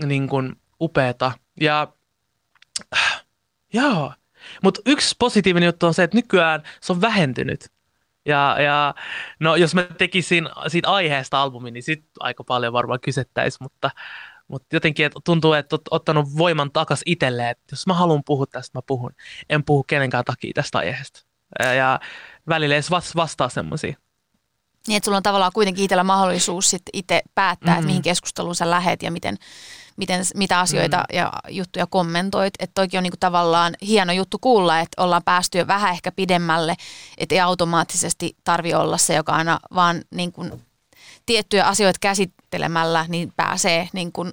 niin 0.06 0.28
kuin 0.28 0.56
upeeta. 0.82 1.32
Ja 1.62 1.94
Joo. 3.74 4.14
Mutta 4.64 4.82
yksi 4.86 5.16
positiivinen 5.20 5.68
juttu 5.68 5.86
on 5.86 5.94
se, 5.94 6.04
että 6.04 6.18
nykyään 6.18 6.64
se 6.82 6.94
on 6.94 7.02
vähentynyt. 7.02 7.70
Ja, 8.26 8.56
ja 8.60 8.96
no 9.40 9.56
jos 9.56 9.76
mä 9.76 9.84
tekisin 9.98 10.50
siitä 10.68 10.90
aiheesta 10.90 11.42
albumin, 11.42 11.74
niin 11.74 11.84
sit 11.84 12.06
aika 12.20 12.44
paljon 12.44 12.74
varmaan 12.74 13.00
kysettäisiin, 13.00 13.64
mutta, 13.64 13.92
mutta 14.48 14.76
jotenkin 14.76 15.06
että 15.06 15.20
tuntuu, 15.26 15.54
että 15.54 15.74
oot 15.76 15.82
ottanut 15.92 16.38
voiman 16.38 16.72
takas 16.72 17.02
itselleen, 17.06 17.50
että 17.50 17.64
jos 17.72 17.88
mä 17.88 17.94
haluan 17.94 18.24
puhua 18.26 18.46
tästä, 18.46 18.78
mä 18.78 18.82
puhun. 18.88 19.12
En 19.50 19.66
puhu 19.66 19.84
kenenkään 19.84 20.26
takia 20.26 20.52
tästä 20.56 20.78
aiheesta. 20.78 21.26
Ja, 21.60 21.74
ja 21.74 22.00
välillä 22.50 22.76
edes 22.76 22.92
vastaa 23.16 23.50
semmoisia. 23.50 23.96
Niin, 24.88 24.98
että 24.98 25.06
sulla 25.06 25.18
on 25.18 25.24
tavallaan 25.24 25.52
kuitenkin 25.54 25.84
itsellä 25.84 26.04
mahdollisuus 26.04 26.70
sit 26.70 26.82
itse 26.94 27.22
päättää, 27.36 27.68
mm-hmm. 27.68 27.80
että 27.80 27.88
mihin 27.88 28.02
keskusteluun 28.02 28.56
sä 28.56 28.70
lähet 28.70 29.04
ja 29.04 29.12
miten, 29.12 29.38
miten, 30.00 30.26
mitä 30.36 30.60
asioita 30.60 30.98
mm. 30.98 31.18
ja 31.18 31.34
juttuja 31.50 31.88
kommentoit. 31.88 32.54
Että 32.60 32.74
toikin 32.74 32.98
on 32.98 33.04
niinku 33.04 33.18
tavallaan 33.20 33.76
hieno 33.82 34.14
juttu 34.14 34.38
kuulla, 34.42 34.80
että 34.80 35.04
ollaan 35.04 35.24
päästy 35.24 35.58
jo 35.58 35.68
vähän 35.68 35.92
ehkä 35.92 36.12
pidemmälle, 36.12 36.76
että 37.18 37.36
ei 37.36 37.42
automaattisesti 37.42 38.38
tarvi 38.44 38.74
olla 38.74 38.98
se, 38.98 39.16
joka 39.16 39.32
aina 39.32 39.60
vaan 39.76 40.02
niinku 40.12 40.60
tiettyjä 41.26 41.66
asioita 41.66 41.98
käsittelemällä 42.02 43.06
niin 43.08 43.34
pääsee 43.36 43.90
niinku 43.94 44.26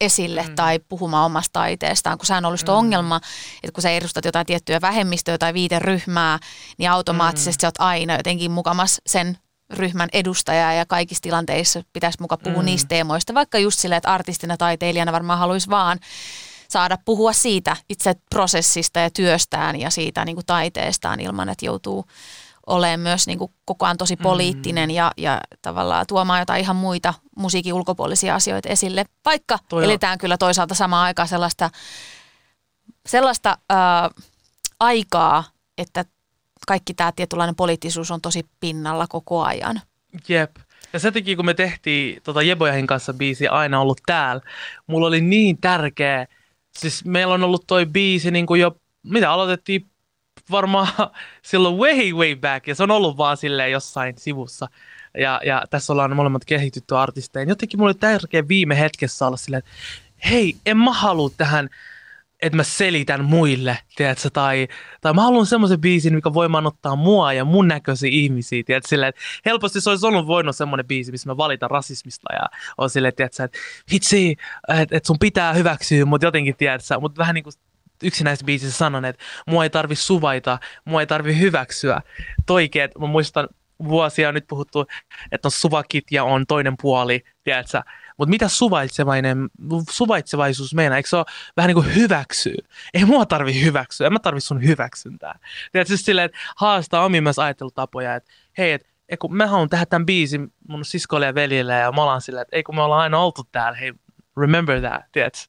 esille 0.00 0.42
mm. 0.42 0.54
tai 0.54 0.78
puhumaan 0.88 1.26
omasta 1.26 1.52
taiteestaan, 1.52 2.18
kun 2.18 2.26
sehän 2.26 2.44
olisi 2.44 2.64
mm. 2.64 2.72
ongelma, 2.72 3.20
että 3.62 3.72
kun 3.72 3.82
sä 3.82 3.90
edustat 3.90 4.24
jotain 4.24 4.46
tiettyä 4.46 4.80
vähemmistöä 4.80 5.38
tai 5.38 5.54
viiteryhmää, 5.54 6.38
niin 6.78 6.90
automaattisesti 6.90 7.58
mm. 7.58 7.60
sä 7.60 7.66
oot 7.66 7.74
aina 7.78 8.16
jotenkin 8.16 8.50
mukamas 8.50 9.00
sen 9.06 9.38
ryhmän 9.70 10.08
edustaja 10.12 10.72
ja 10.72 10.86
kaikissa 10.86 11.22
tilanteissa 11.22 11.82
pitäisi 11.92 12.20
mukaan 12.20 12.38
puhua 12.44 12.62
mm. 12.62 12.66
niistä 12.66 12.88
teemoista, 12.88 13.34
vaikka 13.34 13.58
just 13.58 13.78
silleen, 13.78 13.96
että 13.96 14.12
artistina 14.12 14.56
taiteilijana 14.56 15.12
varmaan 15.12 15.38
haluaisi 15.38 15.70
vaan 15.70 15.98
saada 16.68 16.98
puhua 17.04 17.32
siitä 17.32 17.76
itse 17.88 18.14
prosessista 18.30 19.00
ja 19.00 19.10
työstään 19.10 19.80
ja 19.80 19.90
siitä 19.90 20.24
niin 20.24 20.36
kuin 20.36 20.46
taiteestaan 20.46 21.20
ilman, 21.20 21.48
että 21.48 21.66
joutuu 21.66 22.04
olemaan 22.66 23.00
myös 23.00 23.26
niin 23.26 23.38
kuin 23.38 23.52
koko 23.64 23.84
ajan 23.84 23.96
tosi 23.96 24.16
poliittinen 24.16 24.90
mm. 24.90 24.94
ja, 24.94 25.12
ja 25.16 25.40
tavallaan 25.62 26.06
tuomaan 26.06 26.40
jotain 26.40 26.60
ihan 26.60 26.76
muita 26.76 27.14
musiikin 27.36 27.74
ulkopuolisia 27.74 28.34
asioita 28.34 28.68
esille, 28.68 29.04
vaikka 29.24 29.58
Toi 29.68 29.84
eletään 29.84 30.12
on. 30.12 30.18
kyllä 30.18 30.38
toisaalta 30.38 30.74
samaan 30.74 31.04
aikaan 31.04 31.28
sellaista, 31.28 31.70
sellaista 33.06 33.58
ää, 33.70 34.10
aikaa, 34.80 35.44
että 35.78 36.04
kaikki 36.66 36.94
tämä 36.94 37.12
tietynlainen 37.16 37.56
poliittisuus 37.56 38.10
on 38.10 38.20
tosi 38.20 38.46
pinnalla 38.60 39.06
koko 39.08 39.42
ajan. 39.42 39.80
Jep. 40.28 40.56
Ja 40.92 40.98
se 40.98 41.10
teki, 41.10 41.36
kun 41.36 41.44
me 41.46 41.54
tehtiin 41.54 42.22
tota 42.22 42.42
Jebojahin 42.42 42.86
kanssa 42.86 43.14
biisi 43.14 43.48
Aina 43.48 43.80
ollut 43.80 44.00
täällä, 44.06 44.42
mulla 44.86 45.06
oli 45.06 45.20
niin 45.20 45.58
tärkeä, 45.60 46.26
siis 46.78 47.04
meillä 47.04 47.34
on 47.34 47.44
ollut 47.44 47.64
toi 47.66 47.86
biisi 47.86 48.30
niin 48.30 48.46
kuin 48.46 48.60
jo, 48.60 48.76
mitä 49.02 49.30
aloitettiin 49.30 49.86
varmaan 50.50 50.88
silloin 51.42 51.76
way 51.76 52.12
way 52.12 52.36
back, 52.36 52.66
ja 52.66 52.74
se 52.74 52.82
on 52.82 52.90
ollut 52.90 53.16
vaan 53.16 53.36
silleen 53.36 53.72
jossain 53.72 54.14
sivussa. 54.18 54.68
Ja, 55.18 55.40
ja 55.44 55.64
tässä 55.70 55.92
ollaan 55.92 56.16
molemmat 56.16 56.44
kehitytty 56.44 56.96
artisteja. 56.96 57.48
Jotenkin 57.48 57.80
mulla 57.80 57.88
oli 57.88 57.98
tärkeä 58.00 58.48
viime 58.48 58.78
hetkessä 58.78 59.26
olla 59.26 59.36
silleen, 59.36 59.62
että 59.66 59.70
hei, 60.30 60.56
en 60.66 60.76
mä 60.76 60.92
halua 60.92 61.30
tähän 61.36 61.68
että 62.42 62.56
mä 62.56 62.62
selitän 62.62 63.24
muille, 63.24 63.78
tiedätkö, 63.96 64.30
tai, 64.32 64.68
tai 65.00 65.14
mä 65.14 65.22
haluan 65.22 65.46
semmoisen 65.46 65.80
biisin, 65.80 66.14
mikä 66.14 66.34
voi 66.34 66.48
ottaa 66.64 66.96
mua 66.96 67.32
ja 67.32 67.44
mun 67.44 67.68
näköisiä 67.68 68.10
ihmisiä, 68.12 68.62
tiedätkö, 68.66 68.88
silleen, 68.88 69.08
että 69.08 69.20
helposti 69.46 69.80
se 69.80 69.90
olisi 69.90 70.06
ollut 70.06 70.26
voinut 70.26 70.56
semmoinen 70.56 70.86
biisi, 70.86 71.12
missä 71.12 71.30
mä 71.30 71.36
valitan 71.36 71.70
rasismista 71.70 72.34
ja 72.34 72.46
on 72.78 72.90
silleen, 72.90 73.14
tiedätkö, 73.14 73.44
että 73.44 73.58
vitsi, 73.92 74.36
että, 74.68 74.96
että 74.96 75.06
sun 75.06 75.18
pitää 75.18 75.52
hyväksyä, 75.52 76.04
mutta 76.04 76.26
jotenkin, 76.26 76.56
tiedätkö, 76.56 77.00
mutta 77.00 77.18
vähän 77.18 77.34
niin 77.34 77.44
kuin 77.44 77.54
yksi 78.02 78.24
näistä 78.24 78.44
biisissä 78.44 78.78
sanon, 78.78 79.04
että 79.04 79.24
mua 79.46 79.64
ei 79.64 79.70
tarvi 79.70 79.94
suvaita, 79.94 80.58
mua 80.84 81.00
ei 81.00 81.06
tarvi 81.06 81.38
hyväksyä. 81.38 82.00
Toike, 82.46 82.84
että 82.84 82.98
mä 82.98 83.06
muistan 83.06 83.48
vuosia 83.84 84.28
on 84.28 84.34
nyt 84.34 84.46
puhuttu, 84.48 84.86
että 85.32 85.48
on 85.48 85.52
suvakit 85.52 86.04
ja 86.10 86.24
on 86.24 86.46
toinen 86.46 86.74
puoli, 86.82 87.24
tiedätkö, 87.44 87.82
mutta 88.16 88.30
mitä 88.30 88.48
suvaitsevainen, 88.48 89.48
suvaitsevaisuus 89.90 90.74
meinaa? 90.74 90.96
Eikö 90.96 91.08
se 91.08 91.16
ole 91.16 91.24
vähän 91.56 91.68
niin 91.68 91.74
kuin 91.74 91.94
hyväksyä? 91.94 92.54
Ei 92.94 93.04
mua 93.04 93.26
tarvi 93.26 93.64
hyväksyä, 93.64 94.06
en 94.06 94.12
mä 94.12 94.18
tarvi 94.18 94.40
sun 94.40 94.62
hyväksyntää. 94.62 95.38
Tiedätkö, 95.72 95.88
siis 95.88 96.04
silleen, 96.04 96.26
että 96.26 96.38
haastaa 96.56 97.04
omiin 97.04 97.22
myös 97.22 97.38
ajattelutapoja, 97.38 98.14
että 98.14 98.32
hei, 98.58 98.78
ei 99.08 99.16
kun 99.16 99.36
mä 99.36 99.46
haluan 99.46 99.68
tehdä 99.68 99.86
tämän 99.86 100.06
biisin 100.06 100.52
mun 100.68 100.84
siskoille 100.84 101.26
ja 101.26 101.34
veljille 101.34 101.74
ja 101.74 101.92
mä 101.92 102.02
olen 102.02 102.20
silleen, 102.20 102.42
että 102.42 102.56
ei 102.56 102.62
kun 102.62 102.74
me 102.74 102.82
ollaan 102.82 103.02
aina 103.02 103.18
oltu 103.18 103.42
täällä, 103.52 103.78
hei 103.78 103.92
remember 104.36 104.80
that, 104.80 105.02
tiedätkö? 105.12 105.40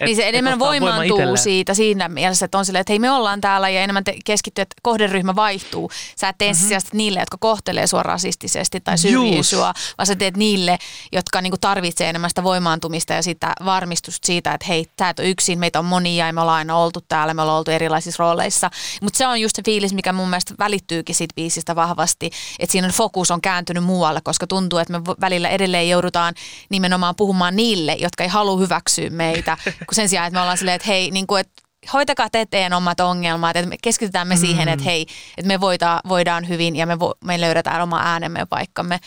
Et, 0.00 0.06
niin 0.06 0.16
se 0.16 0.28
enemmän 0.28 0.58
voimaantuu 0.58 1.18
voima 1.18 1.36
siitä 1.36 1.74
siinä 1.74 2.08
mielessä, 2.08 2.44
että 2.44 2.58
on 2.58 2.64
silleen, 2.64 2.80
että 2.80 2.92
hei 2.92 2.98
me 2.98 3.10
ollaan 3.10 3.40
täällä 3.40 3.68
ja 3.68 3.80
enemmän 3.80 4.04
te 4.04 4.16
keskittyy, 4.24 4.62
että 4.62 4.76
kohderyhmä 4.82 5.36
vaihtuu. 5.36 5.90
Sä 6.16 6.28
et 6.28 6.38
tee 6.38 6.52
mm-hmm. 6.52 6.78
niille, 6.92 7.20
jotka 7.20 7.36
kohtelee 7.40 7.86
sua 7.86 8.02
rasistisesti 8.02 8.80
tai 8.80 8.98
syrjii 8.98 9.42
sua, 9.42 9.74
vaan 9.98 10.06
sä 10.06 10.16
teet 10.16 10.36
niille, 10.36 10.78
jotka 11.12 11.40
niinku 11.40 11.56
tarvitsee 11.60 12.08
enemmän 12.08 12.30
sitä 12.30 12.44
voimaantumista 12.44 13.12
ja 13.12 13.22
sitä 13.22 13.52
varmistusta 13.64 14.26
siitä, 14.26 14.54
että 14.54 14.66
hei, 14.66 14.86
tää 14.96 15.10
et 15.10 15.18
ole 15.18 15.28
yksin, 15.28 15.58
meitä 15.58 15.78
on 15.78 15.84
monia 15.84 16.26
ja 16.26 16.32
me 16.32 16.40
ollaan 16.40 16.58
aina 16.58 16.76
oltu 16.76 17.00
täällä, 17.08 17.34
me 17.34 17.42
ollaan 17.42 17.58
oltu 17.58 17.70
erilaisissa 17.70 18.22
rooleissa. 18.22 18.70
Mutta 19.02 19.16
se 19.16 19.26
on 19.26 19.40
just 19.40 19.56
se 19.56 19.62
fiilis, 19.62 19.92
mikä 19.92 20.12
mun 20.12 20.28
mielestä 20.28 20.54
välittyykin 20.58 21.14
siitä 21.14 21.34
biisistä 21.34 21.76
vahvasti, 21.76 22.30
että 22.58 22.72
siinä 22.72 22.88
fokus 22.88 23.30
on 23.30 23.40
kääntynyt 23.40 23.84
muualle, 23.84 24.20
koska 24.24 24.46
tuntuu, 24.46 24.78
että 24.78 24.92
me 24.92 25.04
välillä 25.20 25.48
edelleen 25.48 25.88
joudutaan 25.88 26.34
nimenomaan 26.70 27.14
puhumaan 27.16 27.56
niille, 27.56 27.96
jotka 28.10 28.22
ei 28.22 28.28
halua 28.28 28.58
hyväksyä 28.58 29.10
meitä, 29.10 29.56
kun 29.86 29.94
sen 29.94 30.08
sijaan, 30.08 30.26
että 30.26 30.36
me 30.36 30.40
ollaan 30.40 30.58
silleen, 30.58 30.76
että 30.76 30.88
hei, 30.88 31.10
niin 31.10 31.26
kuin, 31.26 31.40
että 31.40 31.62
hoitakaa 31.92 32.30
te 32.30 32.40
eteen 32.40 32.72
omat 32.72 33.00
ongelmat, 33.00 33.56
että 33.56 33.68
me 33.68 33.76
keskitytään 33.82 34.28
me 34.28 34.34
mm. 34.34 34.40
siihen, 34.40 34.68
että 34.68 34.84
hei, 34.84 35.06
että 35.36 35.48
me 35.48 35.60
voida, 35.60 36.00
voidaan 36.08 36.48
hyvin 36.48 36.76
ja 36.76 36.86
me, 36.86 36.98
vo, 36.98 37.14
me 37.24 37.40
löydetään 37.40 37.82
oma 37.82 38.00
äänemme 38.04 38.38
ja 38.38 38.46
paikkamme. 38.46 39.00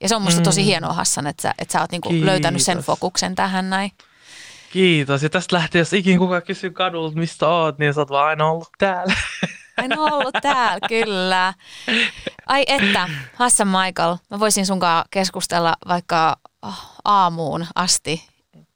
Ja 0.00 0.08
se 0.08 0.16
on 0.16 0.22
musta 0.22 0.40
mm. 0.40 0.44
tosi 0.44 0.64
hienoa 0.64 0.92
Hassan, 0.92 1.26
että 1.26 1.42
sä, 1.42 1.54
että 1.58 1.72
sä 1.72 1.80
oot 1.80 1.92
niinku 1.92 2.08
löytänyt 2.12 2.62
sen 2.62 2.78
fokuksen 2.78 3.34
tähän 3.34 3.70
näin. 3.70 3.90
Kiitos. 4.72 5.22
Ja 5.22 5.30
tästä 5.30 5.56
lähtee, 5.56 5.78
jos 5.78 5.92
ikin 5.92 6.18
kukaan 6.18 6.42
kysyy 6.42 6.70
kadulta, 6.70 7.18
mistä 7.18 7.48
oot, 7.48 7.78
niin 7.78 7.94
sä 7.94 8.00
oot 8.00 8.10
vaan 8.10 8.28
aina 8.28 8.50
ollut 8.50 8.68
täällä. 8.78 9.14
Aina 9.76 10.02
ollut 10.02 10.34
täällä, 10.42 10.88
kyllä. 10.88 11.54
Ai 12.46 12.64
että, 12.66 13.08
Hassan 13.34 13.68
Michael, 13.68 14.16
mä 14.30 14.40
voisin 14.40 14.66
sunkaan 14.66 15.04
keskustella 15.10 15.76
vaikka 15.88 16.36
aamuun 17.04 17.66
asti. 17.74 18.28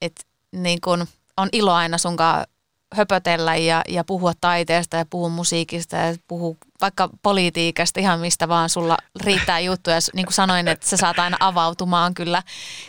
Että 0.03 0.23
niin 0.53 0.81
kun 0.81 1.07
on 1.37 1.49
ilo 1.53 1.73
aina 1.73 1.99
sunkaan 1.99 2.47
höpötellä 2.95 3.57
ja, 3.57 3.83
ja 3.89 4.05
puhua 4.05 4.33
taiteesta 4.41 4.97
ja 4.97 5.07
puhua 5.11 5.29
musiikista 5.29 5.97
ja 5.97 6.17
puhua 6.29 6.57
vaikka 6.81 7.09
politiikasta, 7.23 8.01
ihan 8.01 8.21
mistä 8.21 8.49
vaan 8.49 8.71
sulla 8.71 8.97
riittää 9.25 9.61
juttuja. 9.61 9.99
Niin 10.15 10.27
kuin 10.27 10.35
sanoin, 10.35 10.69
että 10.69 10.87
sä 10.87 10.97
saat 10.97 11.19
aina 11.19 11.37
avautumaan 11.41 12.15
kyllä 12.15 12.43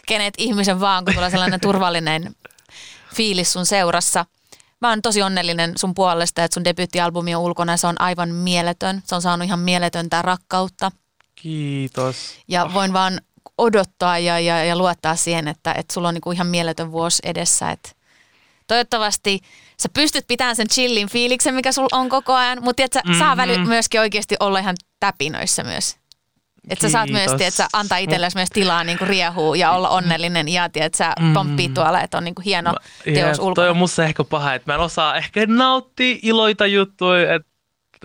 kenet 0.07 0.33
ihmisen 0.37 0.79
vaan, 0.79 1.05
kun 1.05 1.13
tulee 1.13 1.29
sellainen 1.29 1.59
turvallinen 1.59 2.35
fiilis 3.15 3.53
sun 3.53 3.65
seurassa. 3.65 4.25
Mä 4.81 4.89
oon 4.89 5.01
tosi 5.01 5.21
onnellinen 5.21 5.73
sun 5.77 5.93
puolesta, 5.93 6.43
että 6.43 6.53
sun 6.53 6.63
debyyttialbumi 6.63 7.35
on 7.35 7.41
ulkona. 7.41 7.77
Se 7.77 7.87
on 7.87 8.01
aivan 8.01 8.29
mieletön. 8.29 9.01
Se 9.05 9.15
on 9.15 9.21
saanut 9.21 9.45
ihan 9.45 9.59
mieletöntä 9.59 10.21
rakkautta. 10.21 10.91
Kiitos. 11.35 12.15
Ja 12.47 12.73
voin 12.73 12.93
vaan 12.93 13.21
odottaa 13.57 14.19
ja, 14.19 14.39
ja, 14.39 14.65
ja 14.65 14.75
luottaa 14.75 15.15
siihen, 15.15 15.47
että, 15.47 15.71
että 15.71 15.93
sulla 15.93 16.07
on 16.07 16.13
niinku 16.13 16.31
ihan 16.31 16.47
mieletön 16.47 16.91
vuosi 16.91 17.21
edessä. 17.25 17.71
Että 17.71 17.89
toivottavasti 18.67 19.39
sä 19.81 19.89
pystyt 19.93 20.27
pitämään 20.27 20.55
sen 20.55 20.67
chillin 20.67 21.09
fiiliksen, 21.09 21.55
mikä 21.55 21.71
sulla 21.71 21.97
on 21.97 22.09
koko 22.09 22.33
ajan, 22.33 22.57
mutta 22.63 22.75
tiedät, 22.75 22.93
sä 22.93 23.01
mm-hmm. 23.05 23.19
saa 23.19 23.37
väli 23.37 23.57
myöskin 23.57 23.99
oikeasti 23.99 24.35
olla 24.39 24.59
ihan 24.59 24.75
täpinöissä 24.99 25.63
myös. 25.63 25.97
Että 26.69 26.87
sä 26.87 26.91
saat 26.91 27.09
myös, 27.09 27.31
tiedät, 27.37 27.53
sä 27.53 27.67
antaa 27.73 27.97
itsellesi 27.97 28.37
myös 28.37 28.49
tilaa 28.49 28.83
niin 28.83 28.99
riehua 29.01 29.55
ja 29.55 29.71
olla 29.71 29.89
onnellinen 29.89 30.47
ja 30.47 30.69
tiedät, 30.69 30.93
sä 30.93 31.13
mm. 31.19 31.33
pomppii 31.33 31.69
tuolla, 31.69 32.01
että 32.01 32.17
on 32.17 32.23
niin 32.23 32.35
kuin 32.35 32.45
hieno 32.45 32.75
teos 33.03 33.39
ulkona. 33.39 33.55
Toi 33.55 33.69
on 33.69 33.77
musta 33.77 34.03
ehkä 34.03 34.23
paha, 34.23 34.53
että 34.53 34.71
mä 34.71 34.75
en 34.75 34.81
osaa 34.81 35.15
ehkä 35.15 35.45
nauttia 35.47 36.17
iloita 36.21 36.65
juttuja, 36.65 37.35
että 37.35 37.52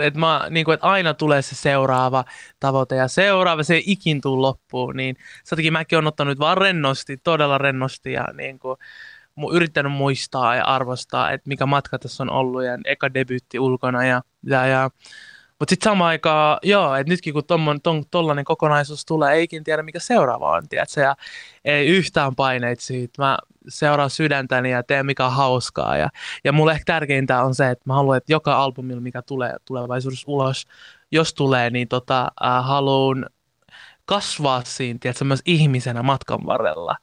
että, 0.00 0.20
mä, 0.20 0.46
niin 0.50 0.70
että 0.72 0.86
aina 0.86 1.14
tulee 1.14 1.42
se 1.42 1.54
seuraava 1.54 2.24
tavoite 2.60 2.96
ja 2.96 3.08
seuraava, 3.08 3.62
se 3.62 3.74
ei 3.74 3.82
ikin 3.86 4.20
tuu 4.20 4.42
loppuun, 4.42 4.96
niin 4.96 5.16
sen 5.44 5.72
mäkin 5.72 5.98
olen 5.98 6.06
ottanut 6.06 6.38
vaan 6.38 6.58
rennosti, 6.58 7.16
todella 7.16 7.58
rennosti 7.58 8.12
ja 8.12 8.26
niin 8.34 8.58
kuin, 8.58 8.76
yrittänyt 9.52 9.92
muistaa 9.92 10.56
ja 10.56 10.64
arvostaa, 10.64 11.30
että 11.30 11.48
mikä 11.48 11.66
matka 11.66 11.98
tässä 11.98 12.22
on 12.22 12.30
ollut 12.30 12.64
ja 12.64 12.78
eka 12.84 13.14
debyytti 13.14 13.58
ulkona 13.58 14.04
ja, 14.04 14.22
ja, 14.46 14.66
ja 14.66 14.90
mutta 15.58 15.72
sitten 15.72 15.90
samaan 15.90 16.08
aikaan, 16.08 16.58
joo, 16.62 16.94
että 16.94 17.12
nytkin 17.12 17.32
kun 17.32 17.44
tollainen 17.44 17.80
ton, 17.82 18.44
kokonaisuus 18.44 19.04
tulee, 19.04 19.34
eikin 19.34 19.64
tiedä 19.64 19.82
mikä 19.82 19.98
seuraava 19.98 20.50
on, 20.50 20.68
tiedätkö? 20.68 21.00
ja 21.00 21.16
ei 21.64 21.86
yhtään 21.86 22.34
paineita 22.34 22.82
siitä. 22.82 23.22
Mä 23.22 23.38
seuraan 23.68 24.10
sydäntäni 24.10 24.70
ja 24.70 24.82
teen 24.82 25.06
mikä 25.06 25.26
on 25.26 25.32
hauskaa. 25.32 25.96
Ja, 25.96 26.08
ja 26.44 26.52
mulle 26.52 26.72
ehkä 26.72 26.84
tärkeintä 26.92 27.44
on 27.44 27.54
se, 27.54 27.70
että 27.70 27.82
mä 27.86 27.94
haluan, 27.94 28.16
että 28.16 28.32
joka 28.32 28.62
albumilla, 28.62 29.00
mikä 29.00 29.22
tulee 29.22 29.56
tulevaisuudessa 29.64 30.30
ulos, 30.30 30.66
jos 31.10 31.34
tulee, 31.34 31.70
niin 31.70 31.88
tota, 31.88 32.32
äh, 32.44 32.64
haluan 32.64 33.26
kasvaa 34.04 34.62
siinä, 34.64 34.98
tiedätkö, 35.02 35.24
myös 35.24 35.42
ihmisenä 35.44 36.02
matkan 36.02 36.46
varrella 36.46 36.96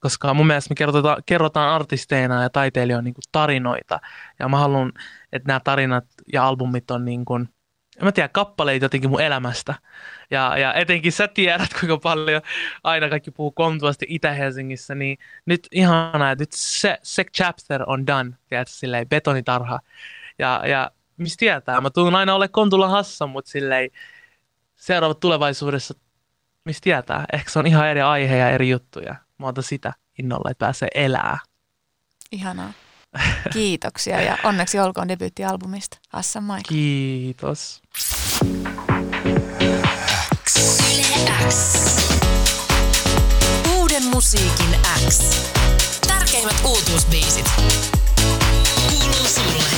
koska 0.00 0.34
mun 0.34 0.46
mielestä 0.46 0.70
me 0.70 0.74
kerrotaan, 0.74 1.22
kerrotaan 1.26 1.74
artisteina 1.74 2.42
ja 2.42 2.50
taiteilijoina 2.50 3.02
niin 3.02 3.14
tarinoita, 3.32 4.00
ja 4.38 4.48
mä 4.48 4.58
haluan, 4.58 4.92
että 5.32 5.46
nämä 5.46 5.60
tarinat 5.60 6.04
ja 6.32 6.46
albumit 6.46 6.90
on 6.90 7.04
niin 7.04 7.24
kuin, 7.24 7.48
en 7.98 8.04
mä 8.04 8.12
tiedä, 8.12 8.28
kappaleita 8.28 8.84
jotenkin 8.84 9.10
mun 9.10 9.20
elämästä. 9.20 9.74
Ja, 10.30 10.58
ja 10.58 10.74
etenkin 10.74 11.12
sä 11.12 11.28
tiedät, 11.28 11.70
kuinka 11.80 11.98
paljon 11.98 12.42
aina 12.84 13.08
kaikki 13.08 13.30
puhuu 13.30 13.50
kontuvasti 13.50 14.06
Itä-Helsingissä, 14.08 14.94
niin 14.94 15.18
nyt 15.46 15.68
ihanaa, 15.72 16.30
että 16.30 16.42
nyt 16.42 16.52
se, 16.52 16.98
se 17.02 17.24
chapter 17.24 17.82
on 17.86 18.06
done, 18.06 18.30
tiedätkö, 18.48 18.72
silleen 18.74 19.08
betonitarha. 19.08 19.80
Ja, 20.38 20.62
ja 20.66 20.90
mistä 21.16 21.38
tietää, 21.38 21.80
mä 21.80 21.90
tuun 21.90 22.14
aina 22.14 22.34
ole 22.34 22.48
Kontulan 22.48 22.90
hassa, 22.90 23.26
mutta 23.26 23.50
silleen 23.50 23.90
seuraavat 24.76 25.20
tulevaisuudessa, 25.20 25.94
mistä 26.64 26.84
tietää, 26.84 27.24
ehkä 27.32 27.50
se 27.50 27.58
on 27.58 27.66
ihan 27.66 27.88
eri 27.88 28.00
aihe 28.00 28.36
ja 28.36 28.50
eri 28.50 28.68
juttuja. 28.68 29.14
Mä 29.38 29.46
otan 29.46 29.64
sitä 29.64 29.92
innolla, 30.18 30.50
että 30.50 30.66
pääsee 30.66 30.88
elää. 30.94 31.38
Ihanaa. 32.32 32.72
Kiitoksia 33.52 34.20
ja 34.22 34.38
onneksi 34.44 34.78
olkoon 34.78 35.08
debyyttialbumista. 35.08 35.98
Hassan 36.08 36.44
Mike. 36.44 36.62
Kiitos. 36.68 37.82
Uuden 43.76 44.02
musiikin 44.04 44.76
X. 45.08 45.20
Tärkeimmät 46.08 46.56
uutuusbiisit. 46.64 47.50
Kuuluu 48.88 49.26
sulle. 49.34 49.75